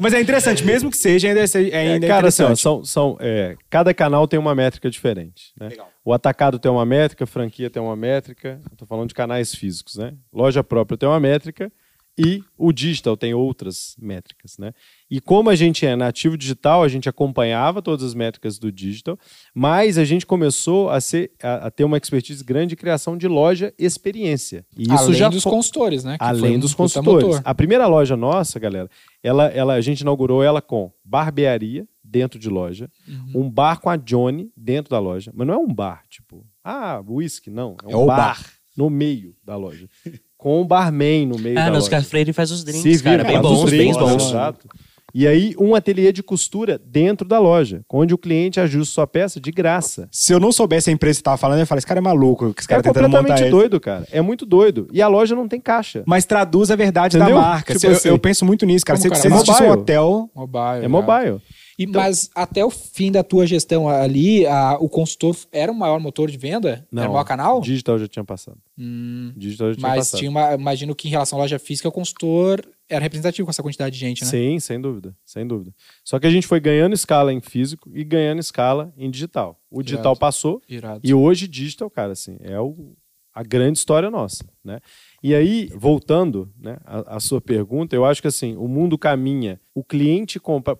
[0.00, 2.62] Mas é interessante, mesmo que seja, ainda é, É, ainda é cara, assim, interessante.
[2.62, 5.52] são, são, é, cada canal tem uma métrica diferente.
[5.58, 5.68] Né?
[5.68, 5.88] Legal.
[6.04, 8.60] O atacado tem uma métrica, a franquia tem uma métrica.
[8.72, 10.14] Estou falando de canais físicos, né?
[10.32, 11.70] Loja própria tem uma métrica
[12.18, 14.72] e o digital tem outras métricas, né?
[15.10, 19.18] E como a gente é nativo digital, a gente acompanhava todas as métricas do digital,
[19.54, 23.28] mas a gente começou a, ser, a, a ter uma expertise grande de criação de
[23.28, 24.64] loja experiência.
[24.76, 26.16] E isso Além já dos consultores, né?
[26.16, 27.26] que Além um dos consultores.
[27.26, 27.42] motor.
[27.44, 28.88] A primeira loja nossa, galera,
[29.22, 33.42] ela, ela, a gente inaugurou ela com barbearia dentro de loja, Uhum.
[33.46, 35.30] um bar com a Johnny dentro da loja.
[35.34, 37.76] Mas não é um bar, tipo, ah, whisky, não.
[37.84, 38.52] É um É o bar, bar.
[38.76, 39.88] no meio da loja.
[40.46, 41.82] com um barman no meio Ah, da no loja.
[41.86, 43.24] Oscar Freire faz os drinks, Se cara.
[43.24, 44.28] Bem faz os bons, bem drinks, bons.
[44.30, 44.68] Exato.
[45.12, 49.40] E aí, um ateliê de costura dentro da loja, onde o cliente ajusta sua peça
[49.40, 50.08] de graça.
[50.12, 51.98] Se eu não soubesse a empresa que você tava falando, eu ia falar, esse cara
[51.98, 53.50] é maluco, que esse É cara tá tentando montar completamente ele.
[53.50, 54.06] doido, cara.
[54.12, 54.86] É muito doido.
[54.92, 56.02] E a loja não tem caixa.
[56.06, 57.34] Mas traduz a verdade Entendeu?
[57.36, 57.72] da marca.
[57.74, 58.08] Tipo eu, assim.
[58.08, 58.98] eu penso muito nisso, cara.
[58.98, 59.20] Como, Se, cara?
[59.22, 59.80] se existisse um Mobile.
[59.82, 60.84] hotel, Mobile.
[60.84, 61.40] É mobile.
[61.78, 66.00] E, mas até o fim da tua gestão ali, a- o consultor era o maior
[66.00, 66.86] motor de venda?
[66.94, 67.60] Era o maior canal?
[67.60, 68.58] Digital já tinha passado.
[68.78, 70.18] Hum, Digital já tinha mas passado.
[70.18, 73.62] tinha uma, imagino que em relação à loja física, o consultor era representativo com essa
[73.62, 74.30] quantidade de gente, né?
[74.30, 75.74] Sim, sem dúvida, sem dúvida.
[76.04, 79.60] Só que a gente foi ganhando escala em físico e ganhando escala em digital.
[79.70, 80.18] O digital Irado.
[80.20, 81.00] passou Irado.
[81.04, 82.94] e hoje digital, cara, assim, é o,
[83.34, 84.80] a grande história nossa, né?
[85.22, 89.60] E aí, voltando, né, à, à sua pergunta, eu acho que assim, o mundo caminha,
[89.74, 90.78] o cliente compra.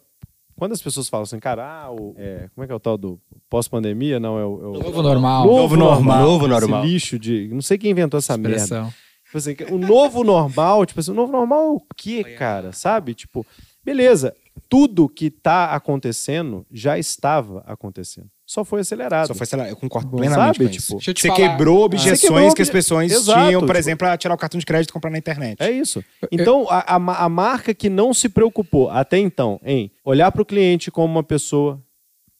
[0.56, 2.96] Quando as pessoas falam assim, cara, ah, o- é, como é que é o tal
[2.96, 4.18] do pós-pandemia?
[4.18, 5.46] Não, é o, é o Novo normal.
[5.46, 6.22] Novo normal.
[6.22, 6.84] Novo esse normal.
[6.84, 7.48] lixo de.
[7.52, 8.56] Não sei quem inventou essa merda.
[8.56, 8.92] Expressão.
[9.24, 12.72] Tipo assim, o novo normal, tipo assim, o novo normal é o quê, cara?
[12.72, 13.12] Sabe?
[13.12, 13.44] Tipo,
[13.84, 14.32] beleza,
[14.68, 18.28] tudo que tá acontecendo já estava acontecendo.
[18.46, 19.26] Só foi acelerado.
[19.26, 20.80] Só foi, lá, eu concordo Bom, plenamente sabe, com isso.
[20.86, 21.86] tipo, Deixa eu te Você falar- quebrou Ah.
[21.86, 24.60] objeções Você quebrou que as pessoas Exato, tinham, por tipo- exemplo, a tirar o cartão
[24.60, 25.60] de crédito e comprar na internet.
[25.60, 26.02] É isso.
[26.30, 30.42] Então, a, a ma- a marca que não se preocupou até então em olhar para
[30.42, 31.82] o cliente como uma pessoa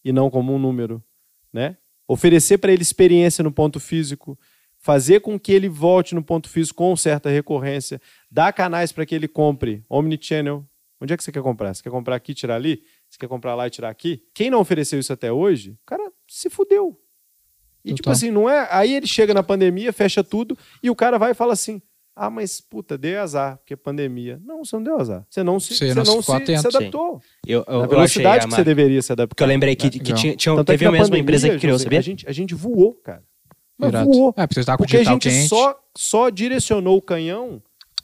[0.04, 1.02] e não como um número,
[1.52, 1.76] né?
[2.06, 4.38] Oferecer para ele experiência no ponto físico,
[4.78, 8.00] fazer com que ele volte no ponto físico com certa recorrência,
[8.30, 10.64] dar canais para que ele compre omnichannel.
[11.00, 11.74] Onde é que você quer comprar?
[11.74, 12.80] Você quer comprar aqui e tirar ali?
[13.16, 14.22] Você quer comprar lá e tirar aqui?
[14.34, 17.00] Quem não ofereceu isso até hoje, o cara se fudeu.
[17.82, 18.12] E tipo Total.
[18.12, 18.68] assim, não é.
[18.70, 21.80] Aí ele chega na pandemia, fecha tudo, e o cara vai e fala assim:
[22.14, 24.38] ah, mas puta, dei azar, porque é pandemia.
[24.44, 25.24] Não, você não deu azar.
[25.30, 26.60] Você não se, Você você não se, atento.
[26.60, 27.22] se adaptou.
[27.46, 29.28] Eu, eu, Na eu velocidade achei a que você deveria se adaptar.
[29.28, 31.48] Porque eu lembrei que, tinha, tinha, Tanto é teve que na mesmo uma pandemia, empresa
[31.48, 31.98] que criou, sabia?
[31.98, 33.24] A gente, a gente voou, cara.
[33.78, 34.10] Mas Irado.
[34.12, 34.34] voou.
[34.36, 35.48] É, porque você tá com o Porque a gente quente.
[35.48, 37.62] só, só direcionou o canhão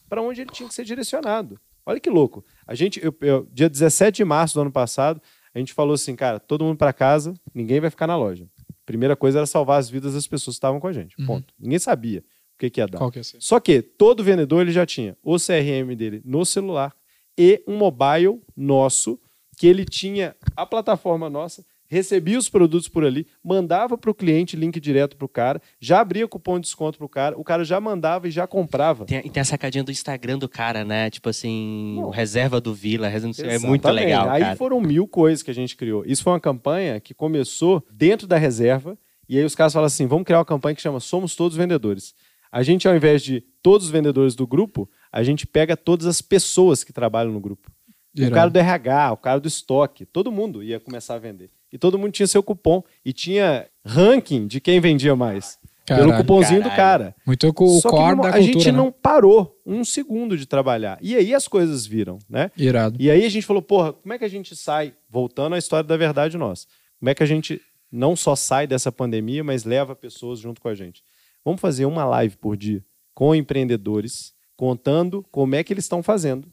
[0.09, 1.61] para onde ele tinha que ser direcionado.
[1.87, 2.45] Olha que louco.
[2.67, 5.21] A gente, eu- eu- dia 17 de março do ano passado,
[5.55, 8.47] a gente falou assim, cara, todo mundo para casa, ninguém vai ficar na loja.
[8.87, 11.15] Primeira coisa era salvar as vidas das pessoas que estavam com a gente.
[11.19, 11.27] Uhum.
[11.27, 11.55] Ponto.
[11.59, 13.11] Ninguém sabia o que, que ia dar.
[13.11, 13.37] Que esse?
[13.41, 16.95] Só que todo vendedor ele já tinha o CRM dele no celular
[17.39, 19.21] e um mobile nosso,
[19.57, 24.57] que ele tinha a plataforma nossa, recebia os produtos por ali, mandava para o cliente
[24.57, 27.65] link direto para o cara, já abria cupom de desconto para o cara, o cara
[27.67, 29.05] já mandava e já comprava.
[29.05, 31.11] Tem, e tem a sacadinha do Instagram do cara, né?
[31.11, 34.57] Tipo assim, o reserva do Vila, reserva é muito legal, Aí cara.
[34.57, 36.03] foram mil coisas que a gente criou.
[36.07, 38.97] Isso foi uma campanha que começou dentro da reserva,
[39.29, 42.15] e aí os caras falam assim: vamos criar uma campanha que chama Somos Todos Vendedores.
[42.51, 46.23] A gente, ao invés de todos os vendedores do grupo, a gente pega todas as
[46.23, 47.71] pessoas que trabalham no grupo.
[48.17, 48.35] O Irado.
[48.35, 51.51] cara do RH, o cara do estoque, todo mundo ia começar a vender.
[51.73, 52.83] E todo mundo tinha seu cupom.
[53.05, 55.59] E tinha ranking de quem vendia mais.
[55.85, 56.17] pelo Caralho.
[56.23, 56.77] cupomzinho do Caralho.
[56.77, 57.17] cara.
[57.27, 58.79] Muito o Só que core não- da a cultura, gente né?
[58.79, 60.97] não parou um segundo de trabalhar.
[61.03, 62.53] E aí as coisas viram, né?
[62.57, 62.97] Irado.
[63.01, 65.83] E aí a gente falou, porra, como é que a gente sai, voltando à história
[65.87, 66.67] da verdade nossa,
[67.01, 67.61] como é que a gente
[67.91, 71.03] não só sai dessa pandemia, mas leva pessoas junto com a gente?
[71.45, 76.47] Vamos fazer uma live por dia com empreendedores, contando como é que eles estão fazendo.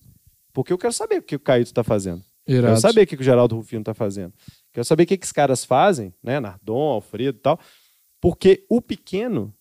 [0.51, 2.23] Porque eu quero saber o que o Caíto está fazendo.
[2.47, 2.65] Irado.
[2.67, 4.33] Quero saber o que o Geraldo Rufino está fazendo.
[4.73, 6.39] Quero saber o que, que os caras fazem, né?
[6.39, 7.59] Nardon, Alfredo e tal.
[8.21, 9.53] Porque o pequeno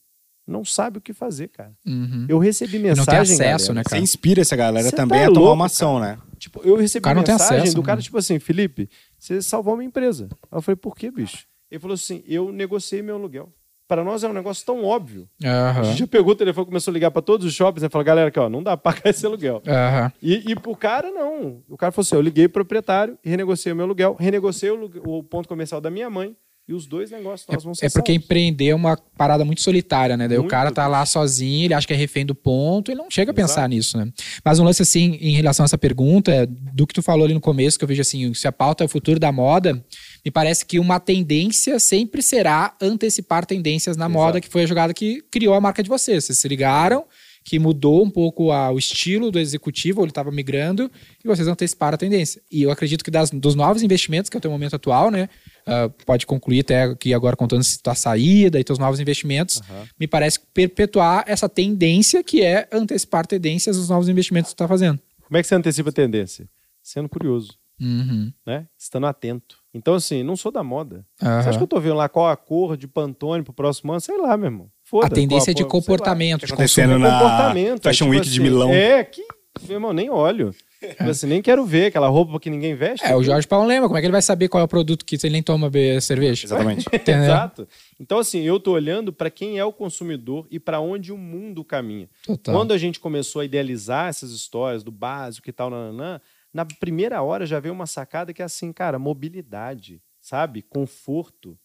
[0.46, 1.72] não sabe o que fazer, cara.
[1.86, 2.26] Uhum.
[2.28, 3.34] Eu recebi não tem mensagem.
[3.34, 4.02] acesso, galera, né, Você cara?
[4.02, 6.18] inspira essa galera Cê também tá a tomar louco, uma ação, né?
[6.38, 8.02] Tipo, eu recebi cara não tem mensagem acesso, do cara, né?
[8.02, 8.88] tipo assim, Felipe,
[9.18, 10.28] você salvou minha empresa.
[10.50, 11.46] Aí eu falei, por quê, bicho?
[11.70, 13.52] Ele falou assim, eu negociei meu aluguel.
[13.88, 15.26] Para nós é um negócio tão óbvio.
[15.42, 15.84] A Aham.
[15.84, 18.28] gente já pegou o telefone, começou a ligar para todos os shoppings e falou, galera,
[18.28, 19.62] aqui, ó, não dá pra pagar esse aluguel.
[19.66, 20.12] Aham.
[20.22, 21.62] E, e pro cara, não.
[21.68, 25.22] O cara falou assim, eu liguei pro proprietário renegociei o meu aluguel, renegociei o, o
[25.22, 26.36] ponto comercial da minha mãe
[26.68, 28.24] e os dois negócios nós vamos ser É porque salvos.
[28.26, 30.28] empreender é uma parada muito solitária, né?
[30.28, 32.98] Daí o Muito, cara tá lá sozinho, ele acha que é refém do ponto, ele
[33.00, 34.12] não chega a pensar nisso, né?
[34.44, 37.32] Mas um lance assim, em relação a essa pergunta, é, do que tu falou ali
[37.32, 39.82] no começo, que eu vejo assim, se a pauta é o futuro da moda,
[40.28, 44.92] me parece que uma tendência sempre será antecipar tendências na moda, que foi a jogada
[44.92, 46.26] que criou a marca de vocês.
[46.26, 47.06] Vocês se ligaram,
[47.42, 50.90] que mudou um pouco a- o estilo do executivo, ele estava migrando,
[51.24, 52.42] e vocês anteciparam a tendência.
[52.52, 55.30] E eu acredito que das- dos novos investimentos, que é o teu momento atual, né?
[55.66, 59.62] ah, pode concluir até aqui agora contando se tua saída e teus novos investimentos,
[59.98, 64.68] me parece perpetuar essa tendência que é antecipar tendências dos novos investimentos que tu tá
[64.68, 64.98] fazendo.
[65.26, 66.46] Como é que você antecipa a tendência?
[66.82, 68.32] Sendo curioso, Uhum.
[68.46, 68.66] né?
[68.78, 69.56] Estando atento.
[69.72, 71.04] Então, assim, não sou da moda.
[71.22, 71.42] Aham.
[71.42, 74.00] Você acha que eu tô vendo lá qual a cor de Pantone pro próximo ano?
[74.00, 74.70] Sei lá, meu irmão.
[74.82, 75.70] Foda, A tendência é de a- sei lá.
[75.70, 77.06] comportamento, de acontecendo consumo.
[77.06, 77.82] na comportamento.
[77.82, 78.70] Fashion tipo Week de assim, Milão.
[78.72, 79.22] É, que,
[79.66, 80.54] meu irmão, nem olho.
[80.80, 83.04] Tipo assim, nem quero ver aquela roupa que ninguém veste.
[83.04, 85.04] É, o Jorge Paulo lembra, como é que ele vai saber qual é o produto
[85.04, 85.68] que se ele nem toma
[86.00, 86.46] cerveja?
[86.46, 86.86] Exatamente.
[87.06, 87.66] Exato.
[87.98, 91.64] Então, assim, eu tô olhando para quem é o consumidor e para onde o mundo
[91.64, 92.08] caminha.
[92.24, 92.54] Total.
[92.54, 96.20] Quando a gente começou a idealizar essas histórias do básico e tal, nananã,
[96.52, 100.62] na primeira hora já veio uma sacada que é assim, cara, mobilidade, sabe?
[100.62, 101.58] Conforto.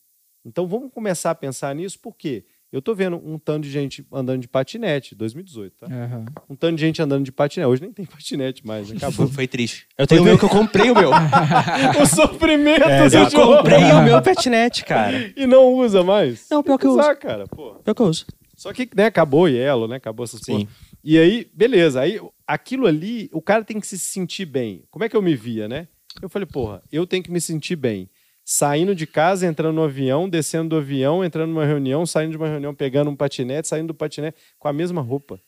[0.46, 2.46] Então vamos começar a pensar nisso, por quê?
[2.72, 5.86] Eu tô vendo um tanto de gente andando de patinete, 2018, tá?
[5.86, 6.26] Aham.
[6.50, 7.68] Um tanto de gente andando de patinete.
[7.70, 9.28] Hoje nem tem patinete mais, acabou.
[9.28, 9.86] Foi triste.
[9.96, 11.12] Eu tenho o meu que eu comprei o meu.
[12.02, 13.06] o sofrimento É.
[13.06, 13.58] Eu jogo.
[13.58, 15.32] comprei o meu patinete, cara.
[15.38, 16.48] E não usa mais.
[16.50, 17.76] Não, pior que eu Usar, cara, pô.
[17.76, 18.26] Pior que eu uso.
[18.56, 19.98] Só que, né, acabou o Yellow, né?
[19.98, 20.66] Acabou essas Sim.
[20.66, 20.72] porra.
[21.04, 22.02] E aí, beleza.
[22.02, 24.86] Aí, aquilo ali, o cara tem que se sentir bem.
[24.90, 25.88] Como é que eu me via, né?
[26.22, 28.10] Eu falei, porra, eu tenho que me sentir bem.
[28.46, 32.48] Saindo de casa, entrando no avião, descendo do avião, entrando numa reunião, saindo de uma
[32.48, 35.42] reunião, pegando um patinete, saindo do patinete com a mesma roupa.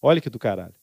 [0.00, 0.74] Olha que do caralho.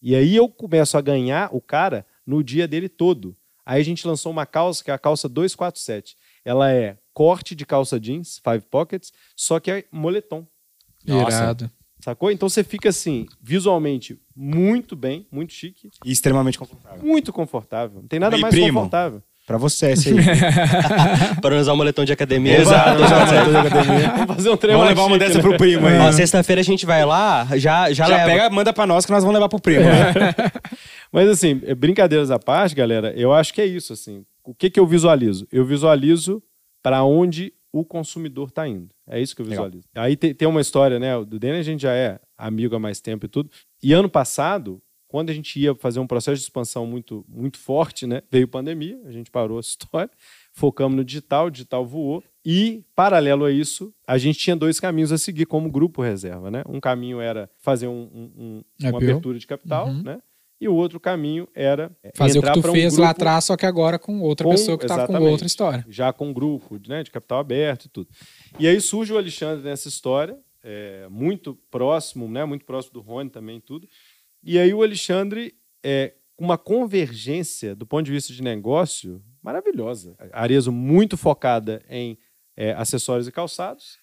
[0.00, 3.36] E aí eu começo a ganhar o cara no dia dele todo.
[3.66, 6.16] Aí a gente lançou uma calça, que é a calça 247.
[6.44, 10.46] Ela é corte de calça jeans, five pockets, só que é moletom.
[11.04, 11.36] Nossa.
[11.36, 11.70] Irado.
[12.04, 12.30] Sacou?
[12.30, 17.02] Então você fica assim, visualmente muito bem, muito chique, E extremamente confortável.
[17.02, 18.00] muito confortável.
[18.02, 18.74] Não tem nada Aí, mais primo.
[18.80, 19.22] confortável.
[19.46, 20.16] Pra você, esse aí.
[21.40, 22.58] Para usar o moletom de academia.
[22.60, 23.00] Exato,
[24.18, 25.40] Vamos fazer um trem Vamos levar uma dessa né?
[25.42, 26.12] pro primo aí.
[26.12, 28.26] Sexta-feira a gente vai lá, já, já, Já leva.
[28.30, 29.84] pega, manda pra nós que nós vamos levar pro primo.
[29.84, 30.12] né?
[31.10, 33.94] Mas assim, brincadeiras à parte, galera, eu acho que é isso.
[33.94, 35.46] Assim, o que, que eu visualizo?
[35.50, 36.42] Eu visualizo
[36.82, 37.50] para onde
[37.80, 38.88] o consumidor está indo.
[39.06, 39.64] É isso que eu Legal.
[39.64, 39.88] visualizo.
[39.94, 41.12] Aí tem, tem uma história, né?
[41.24, 43.50] Do Dene a gente já é amigo há mais tempo e tudo.
[43.82, 48.06] E ano passado, quando a gente ia fazer um processo de expansão muito, muito forte,
[48.06, 48.22] né?
[48.30, 50.10] Veio pandemia, a gente parou a história,
[50.52, 52.22] focamos no digital, o digital voou.
[52.46, 56.62] E, paralelo a isso, a gente tinha dois caminhos a seguir como grupo reserva, né?
[56.68, 60.02] Um caminho era fazer um- um- um- uma abertura de capital, Uhum.
[60.02, 60.18] né?
[60.60, 63.56] E o outro caminho era Fazer o que tu um fez lá grupo atrás, só
[63.56, 65.30] que agora com outra com- pessoa que tava com exatamente.
[65.30, 65.84] outra história.
[65.88, 68.08] já com um grupo né, de capital aberto e tudo.
[68.58, 73.28] E aí surge o Alexandre nessa história, é, muito próximo, né, muito próximo do Rony
[73.30, 73.88] também e tudo.
[74.42, 80.14] E aí o Alexandre, é, com uma convergência do ponto de vista de negócio maravilhosa.
[80.32, 82.16] A Arezo muito focada em
[82.56, 83.98] é, acessórios e calçados,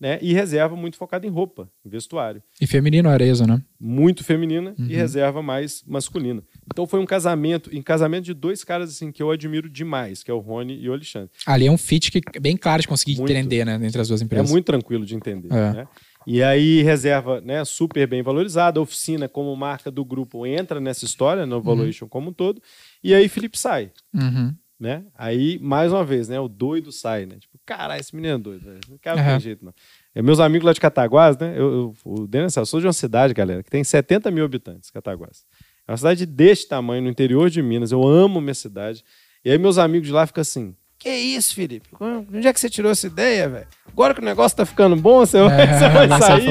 [0.00, 3.62] né, e reserva muito focada em roupa, em vestuário E feminino arezo, né?
[3.80, 4.86] muito feminina Uhum.
[4.86, 6.42] e reserva mais masculina.
[6.66, 10.30] Então foi um casamento, em casamento de dois caras assim que eu admiro demais, que
[10.30, 11.30] é o Rony e o Alexandre.
[11.46, 13.30] Ali é um fit que é bem claro de conseguir Muito.
[13.30, 13.74] entender, né?
[13.82, 14.50] Entre as duas É empresas.
[14.50, 15.48] muito tranquilo de entender.
[15.52, 15.72] É.
[15.72, 15.88] né?
[16.26, 21.04] E aí reserva, né, super bem valorizada, a oficina como marca do grupo entra nessa
[21.04, 22.62] história, no Valuation como um todo.
[23.02, 24.54] E aí Felipe sai, Uhum.
[24.84, 25.02] Né?
[25.16, 27.36] Aí mais uma vez, né, o doido sai, né?
[27.40, 28.80] Tipo, caralho, esse menino é doido, velho.
[28.90, 29.30] Não quero Aham.
[29.30, 29.72] tem jeito não.
[30.14, 31.54] É, meus amigos lá de Cataguás, né?
[31.56, 34.90] Eu, eu, o Denis, eu sou de uma cidade, galera, que tem 70 mil habitantes,
[34.90, 35.44] Cataguás.
[35.88, 37.92] É uma cidade deste tamanho, no interior de Minas.
[37.92, 39.02] Eu amo minha cidade.
[39.42, 41.88] E aí meus amigos de lá ficam assim: Que isso, Felipe?
[41.98, 43.66] Onde é que você tirou essa ideia, velho?
[43.88, 46.50] Agora que o negócio tá ficando bom, você, vai- É, você vai sair.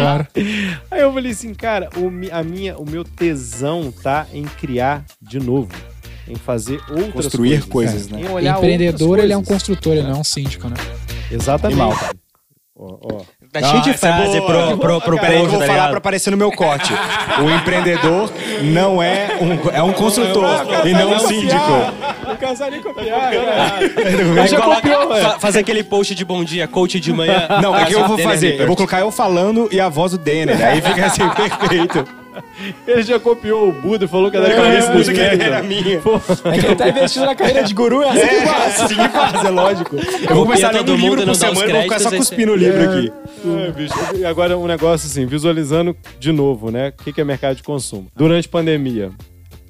[0.89, 5.39] Aí eu falei assim, cara, o, a minha, o meu tesão tá em criar de
[5.39, 5.69] novo.
[6.27, 8.07] Em fazer outras Construir coisas.
[8.07, 8.21] coisas, né?
[8.21, 10.75] Em olhar Empreendedor, ele é um construtor, ele não é um síndico, né?
[11.29, 11.79] Exatamente.
[11.81, 11.99] Animal.
[12.79, 13.21] Ó, ó.
[13.51, 14.47] Tá cheio de essa é frase boa.
[14.51, 15.89] pro, pro, pro Peraí eu vou tá falar ligado?
[15.89, 16.91] pra aparecer no meu corte.
[17.39, 18.31] O empreendedor
[18.63, 20.47] não é um, é um consultor
[20.83, 21.61] e não um síndico.
[22.25, 24.41] Não cansa nem copiar, cara.
[24.41, 27.47] Aí já coloca- copiou, fazer aquele post de bom dia, coach de manhã.
[27.61, 28.59] Não, é que eu vou fazer.
[28.59, 30.59] Eu vou colocar eu falando e a voz do Denner.
[30.65, 32.07] Aí fica assim, perfeito.
[32.87, 35.43] Ele já copiou o Buda e falou que era cabeça É, música dele.
[35.43, 35.97] era minha.
[36.53, 39.09] É que ele tá investindo na carreira de guru, é assim que É, assim que
[39.09, 39.95] faz, é lógico.
[39.95, 42.09] Eu vou começar a ler todo um livro mundo, por semana e vou ficar só
[42.11, 43.13] cuspindo o livro aqui.
[43.67, 43.93] É, bicho.
[44.15, 46.89] E agora um negócio assim, visualizando de novo, né?
[46.99, 48.07] O que que é mercado de consumo?
[48.15, 49.11] Durante a pandemia,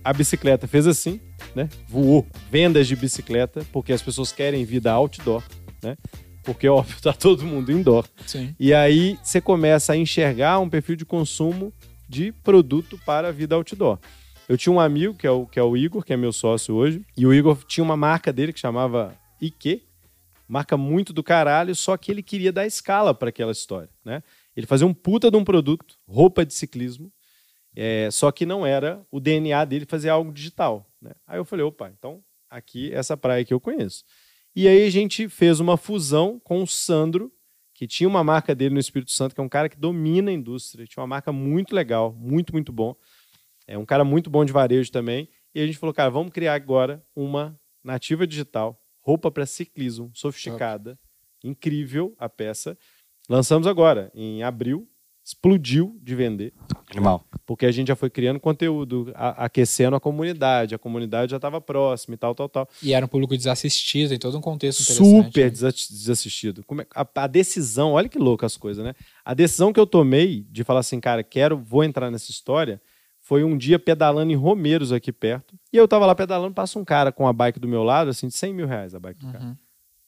[0.03, 1.19] a bicicleta fez assim,
[1.55, 1.69] né?
[1.87, 2.25] Voou.
[2.51, 5.43] Vendas de bicicleta, porque as pessoas querem vida outdoor,
[5.81, 5.95] né?
[6.43, 8.05] Porque, óbvio, tá todo mundo indoor.
[8.25, 8.53] Sim.
[8.59, 11.71] E aí você começa a enxergar um perfil de consumo
[12.13, 13.97] de produto para a vida outdoor.
[14.47, 16.75] Eu tinha um amigo, que é, o, que é o Igor, que é meu sócio
[16.75, 19.81] hoje, e o Igor tinha uma marca dele que chamava IQ,
[20.47, 24.21] marca muito do caralho, só que ele queria dar escala para aquela história, né?
[24.55, 27.11] Ele fazia um puta de um produto, roupa de ciclismo,
[27.75, 31.13] é, só que não era o DNA dele fazer algo digital, né?
[31.25, 34.03] Aí eu falei, opa, então aqui essa praia que eu conheço.
[34.55, 37.31] E aí a gente fez uma fusão com o Sandro,
[37.73, 40.33] que tinha uma marca dele no Espírito Santo, que é um cara que domina a
[40.33, 42.95] indústria, tinha uma marca muito legal, muito, muito bom.
[43.67, 45.27] É um cara muito bom de varejo também.
[45.55, 50.99] E a gente falou, cara, vamos criar agora uma nativa digital, roupa para ciclismo, sofisticada,
[51.43, 52.77] incrível a peça.
[53.29, 54.87] Lançamos agora, em abril,
[55.25, 56.53] explodiu de vender,
[56.91, 57.25] Animal.
[57.45, 61.61] porque a gente já foi criando conteúdo, a- aquecendo a comunidade, a comunidade já estava
[61.61, 62.67] próxima e tal, tal, tal.
[62.81, 64.81] E era um público desassistido, tem todo um contexto.
[64.83, 65.49] Super né?
[65.49, 66.63] desas- desassistido.
[66.65, 68.93] Como é- a, a decisão, olha que louca as coisas, né?
[69.23, 72.81] A decisão que eu tomei de falar assim, cara, quero, vou entrar nessa história,
[73.21, 75.55] foi um dia pedalando em Romeiros aqui perto.
[75.71, 78.27] E eu tava lá pedalando, passa um cara com a bike do meu lado, assim,
[78.27, 79.45] de 100 mil reais a bike do cara.
[79.45, 79.55] Uhum.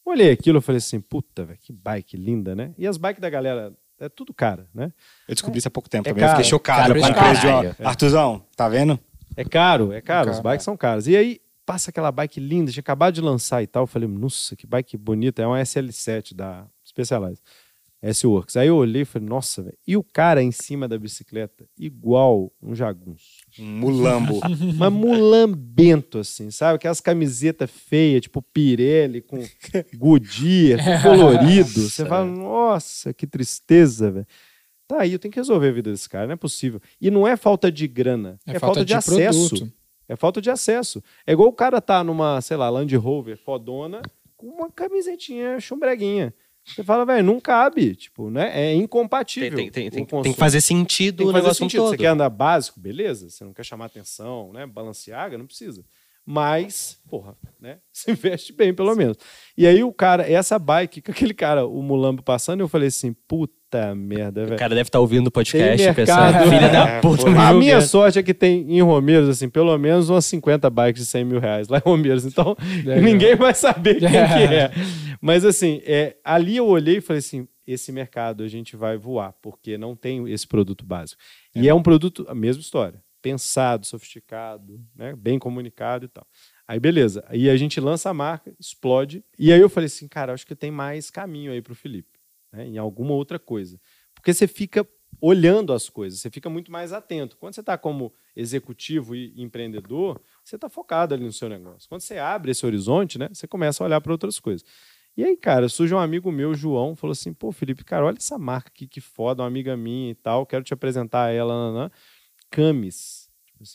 [0.04, 2.74] Olhei aquilo, eu falei assim, puta, velho, que bike linda, né?
[2.78, 4.92] E as bikes da galera é tudo cara, né?
[5.28, 6.24] Eu descobri isso há pouco tempo É também.
[6.24, 6.38] Eu caro.
[6.38, 7.48] fiquei chocado Caro com a pra empresa de
[7.84, 9.00] ó, Artuzão, tá vendo?
[9.38, 10.50] É caro, é caro, os Caro.
[10.50, 11.08] bikes são caros.
[11.08, 14.56] E aí passa aquela bike linda, tinha acabado de lançar e tal, eu falei, nossa,
[14.56, 17.42] que bike bonita, é uma SL7 da Specialized.
[18.02, 18.56] S-Works.
[18.56, 19.78] Aí eu olhei e falei, nossa, velho.
[19.88, 23.45] E o cara em cima da bicicleta, igual um jagunço.
[23.60, 24.40] Um mulambo.
[24.76, 26.76] Mas mulambento, assim, sabe?
[26.76, 29.44] Aquelas camisetas feias, tipo Pirelli, com
[29.96, 31.90] Goodyear, colorido.
[31.90, 34.28] Você fala, nossa, que tristeza, velho.
[34.88, 36.80] Tá aí, eu tenho que resolver a vida desse cara, não é possível.
[37.02, 39.50] E não é falta de grana, é, falta, de, acesso.
[39.50, 39.74] produto.
[40.08, 41.04] É falta de acesso.
[41.26, 44.02] É igual o cara tá numa, sei lá, Land Rover fodona
[44.38, 46.34] com uma camisetinha chumbreguinha.
[46.66, 47.96] Você fala, velho, não cabe.
[47.96, 48.52] Tipo, né?
[48.54, 49.56] É incompatível.
[49.56, 51.82] tem, tem, tem, tem que fazer sentido Tem que o fazer negócio sentido.
[51.82, 51.90] todo.
[51.92, 53.30] Você quer andar básico, beleza.
[53.30, 54.66] Você não quer chamar atenção, né?
[54.66, 55.86] Balanceaga, não precisa.
[56.26, 57.78] Mas, porra, né?
[57.94, 59.16] Se investe bem, pelo menos.
[59.58, 63.14] E aí o cara, essa bike, com aquele cara, o Mulambo passando, eu falei assim,
[63.28, 64.58] puta merda, O velho.
[64.58, 67.30] cara deve estar ouvindo o podcast e pensando, filha É, da puta.
[67.30, 71.04] A minha Deus." sorte é que tem em Romeiros, assim, pelo menos umas 50 bikes
[71.04, 72.26] de 100 mil reais lá em Romeiros.
[72.26, 72.56] Então,
[73.04, 74.72] ninguém vai saber quem que é.
[75.22, 79.34] Mas, assim, é, ali eu olhei e falei assim, esse mercado a gente vai voar,
[79.42, 81.22] porque não tem esse produto básico.
[81.56, 86.28] E é um produto, a mesma história, pensado, sofisticado, né, bem comunicado e tal.
[86.68, 87.26] Aí, beleza.
[87.28, 89.26] Aí a gente lança a marca, explode.
[89.40, 92.20] E aí eu falei assim, cara, acho que tem mais caminho aí pro Felipe,
[92.54, 93.82] né, em alguma outra coisa.
[94.14, 94.88] Porque você fica
[95.20, 97.36] olhando as coisas, você fica muito mais atento.
[97.38, 101.90] Quando você está como executivo e empreendedor, você está focado ali no seu negócio.
[101.90, 104.64] Quando você abre esse horizonte, né, você começa a olhar para outras coisas.
[105.18, 108.38] E aí, cara, surge um amigo meu, João, falou assim: pô, Felipe, cara, olha essa
[108.38, 111.90] marca aqui, que foda, uma amiga minha e tal, quero te apresentar ela, nanã.
[112.56, 113.30] Camis.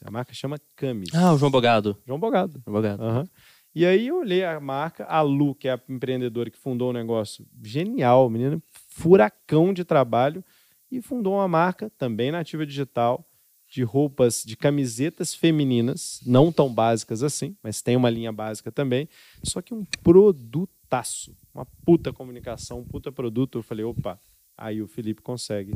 [0.06, 1.14] A marca chama Camis.
[1.14, 1.98] Ah, o João Bogado.
[2.06, 2.62] João Bogado.
[2.64, 3.02] João Bogado.
[3.02, 3.28] Aham.
[3.74, 6.92] E aí eu olhei a marca, a Lu, que é a empreendedora que fundou o
[6.92, 10.42] negócio, genial, menina, furacão de trabalho,
[10.90, 13.24] e fundou uma marca também nativa digital
[13.68, 19.08] de roupas, de camisetas femininas, não tão básicas assim, mas tem uma linha básica também,
[19.44, 23.58] só que um produtaço, uma puta comunicação, um puta produto.
[23.58, 24.18] Eu falei, opa,
[24.56, 25.74] aí o Felipe consegue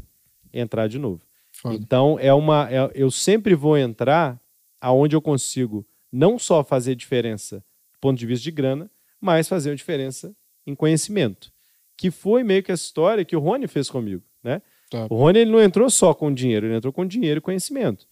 [0.53, 1.23] entrar de novo.
[1.55, 1.75] Foda.
[1.75, 4.41] Então é uma, é- eu sempre vou entrar
[4.81, 7.59] aonde eu consigo não só fazer diferença
[7.93, 8.91] do ponto de vista de grana,
[9.21, 10.35] mas fazer uma diferença
[10.67, 11.53] em conhecimento,
[11.97, 14.61] que foi meio que essa história que o Rony fez comigo, né?
[14.91, 15.13] Top.
[15.13, 18.07] O Rony ele não entrou só com dinheiro, ele entrou com dinheiro e conhecimento.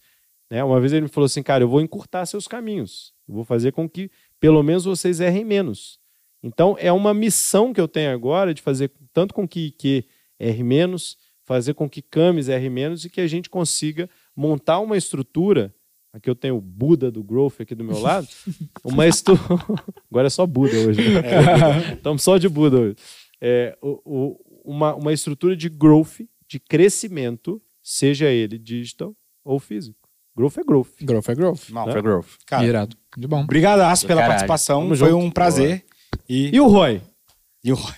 [0.49, 0.63] Né?
[0.63, 3.71] Uma vez ele me falou assim, cara, eu vou encurtar seus caminhos, eu vou fazer
[3.71, 5.99] com que pelo menos vocês errem menos.
[6.41, 10.05] Então é uma missão que eu tenho agora de fazer tanto com que IQ
[10.39, 14.97] erre menos, fazer com que Camis erre menos e que a gente consiga montar uma
[14.97, 15.73] estrutura.
[16.13, 18.27] Aqui eu tenho o Buda do Growth aqui do meu lado.
[18.83, 19.33] Uma estru...
[20.11, 21.01] Agora é só Buda hoje.
[21.13, 21.93] né?
[21.97, 22.95] Estamos só de Buda hoje.
[23.41, 29.13] É, o- o- uma, uma estrutura de growth, de crescimento, seja ele digital
[29.43, 29.97] ou físico.
[30.37, 30.87] Growth é growth.
[31.01, 31.69] Growth é growth.
[31.69, 31.91] Não, Né?
[31.91, 32.27] foi growth.
[32.45, 32.95] Cara, Irado.
[33.17, 33.45] De bom.
[33.45, 34.31] brigadaço pela Caralho.
[34.39, 34.87] participação.
[34.87, 35.17] Foi junto.
[35.17, 35.83] um prazer.
[36.29, 37.01] E, E o Roy?
[37.63, 37.93] e o Roy?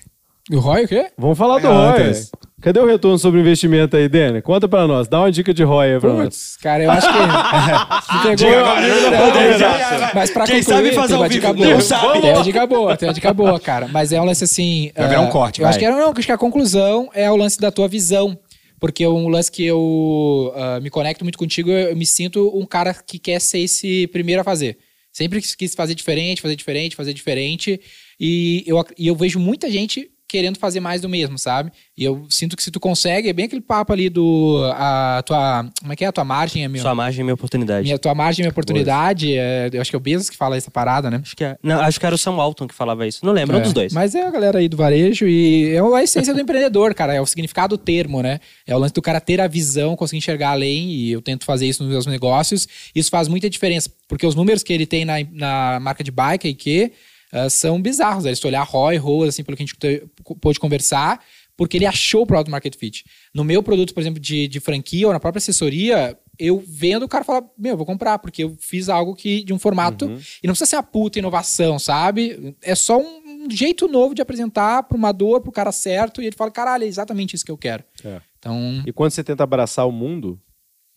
[0.50, 1.12] E o Roy o quê?
[1.18, 2.14] Vamos falar do Ah, Roy.
[2.62, 4.42] Cadê o retorno sobre investimento aí, Dene?
[4.42, 5.08] Conta pra nós.
[5.08, 6.56] Dá uma dica de Roy aí pra nós.
[6.62, 7.14] Cara, eu acho que.
[8.24, 8.36] Pegou.
[8.36, 10.12] Diga agora, Não, diga agora.
[10.16, 11.82] mas- pra Quem concluir, sabe fazer tem uma dica boa.
[11.82, 12.22] sabe.
[12.22, 13.88] Tem uma dica boa, tem uma dica boa, cara.
[13.90, 14.90] Mas é um lance assim.
[14.96, 15.80] Vai virar um ah, corte, Eu acho vai.
[15.80, 18.38] que, era, não, acho que a conclusão é o lance da tua visão.
[18.80, 22.52] Porque é um lance que eu ah, me conecto muito contigo, eu, eu me sinto
[22.58, 24.78] um cara que quer ser esse primeiro a fazer.
[25.12, 27.80] Sempre quis- fazer diferente, fazer diferente, fazer diferente.
[28.20, 31.72] E eu, e eu vejo muita gente querendo fazer mais do mesmo, sabe?
[31.98, 34.70] E eu sinto que se tu consegue, é bem aquele papo ali do.
[34.76, 35.66] A tua.
[35.80, 36.08] Como é que é?
[36.08, 36.82] A tua margem é meu.
[36.82, 37.84] Sua margem é minha oportunidade.
[37.86, 39.34] Minha, tua margem, minha oportunidade.
[39.38, 41.22] é, eu acho que é o Bezos que fala essa parada, né?
[41.24, 43.26] Acho, que é, não, acho que era o Sam Walton que falava isso.
[43.26, 43.94] Não lembro, um É, dos dois.
[43.94, 47.14] Mas é a galera aí do varejo e é a essência do empreendedor, cara.
[47.14, 48.42] É o significado do termo, né?
[48.68, 51.66] É o lance do cara ter a visão, conseguir enxergar além e eu tento fazer
[51.66, 52.68] isso nos meus negócios.
[52.94, 56.48] Isso faz muita diferença, porque os números que ele tem na, na marca de bike
[56.48, 56.92] aí que
[57.36, 58.24] ah, são bizarros.
[58.24, 58.34] né?
[58.34, 60.04] Se tu olhar ROI, ROAS, assim, pelo que a gente te-
[60.40, 61.22] pôde conversar,
[61.58, 63.06] porque ele achou o produto market fit.
[63.34, 67.08] No meu produto, por exemplo, de, de franquia ou na própria assessoria, eu vendo o
[67.08, 70.06] cara falar, meu, eu vou comprar, porque eu fiz algo que de um formato
[70.44, 72.56] e não precisa ser uma puta inovação, sabe?
[72.62, 76.36] É só um jeito novo de apresentar para uma dor, pro cara certo, e ele
[76.36, 77.84] fala, caralho, é exatamente isso que eu quero.
[78.04, 78.20] É.
[78.38, 80.38] Então, E quando você tenta abraçar o mundo,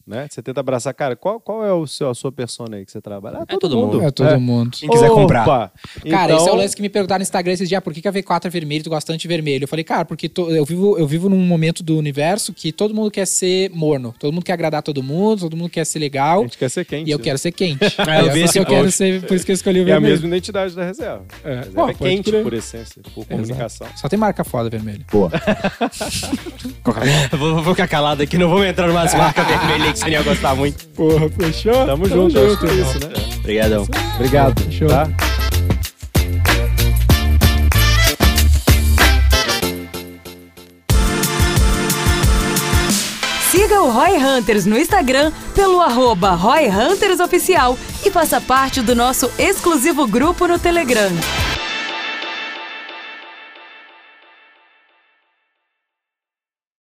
[0.09, 0.27] né?
[0.31, 0.93] Você tenta abraçar.
[0.95, 3.41] Cara, qual, qual é o seu, a sua persona aí que você trabalha?
[3.47, 4.03] Ah, todo mundo.
[4.03, 4.77] É todo mundo.
[4.79, 5.43] Quem quiser comprar.
[5.43, 5.73] Opa!
[6.09, 8.01] Cara, esse é o Então, lance que me perguntaram no Instagram esses dias, por que,
[8.01, 9.65] que a V4 é vermelho e tu gosta tanto de vermelho?
[9.65, 12.95] Eu falei, cara, porque to- eu, vivo, eu vivo num momento do universo que todo
[12.95, 14.15] mundo quer ser morno.
[14.19, 16.43] Todo mundo quer agradar todo mundo, todo mundo quer ser A legal.
[16.43, 17.09] gente quer ser quente.
[17.09, 17.25] E eu né?
[17.25, 17.79] quero ser quente.
[17.99, 19.81] Ah, eu É vi por esse que eu quero ser, por isso que eu escolhi
[19.81, 20.13] o É a vermelho.
[20.15, 21.25] mesma identidade da reserva.
[21.45, 21.53] É.
[21.53, 22.43] A reserva Bom, é quente crer.
[22.43, 23.87] por essência, por comunicação.
[23.97, 25.05] Só tem marca foda vermelho.
[25.13, 25.31] Boa.
[27.33, 30.13] Eu vou, vou ficar calado aqui, não vou entrar numa marcas vermelhas que você não
[30.13, 30.89] ia gostar muito.
[30.89, 31.87] Porra, fechou?
[31.87, 33.13] Tamo junto, acho que é isso, né?
[33.39, 33.89] Obrigadão.
[34.15, 34.73] Obrigado.
[34.73, 34.89] Show.
[34.89, 35.09] Tá?
[43.51, 48.95] Siga o Roy Hunters no Instagram pelo arroba Roy Hunters Oficial e faça parte do
[48.95, 51.11] nosso exclusivo grupo no Telegram.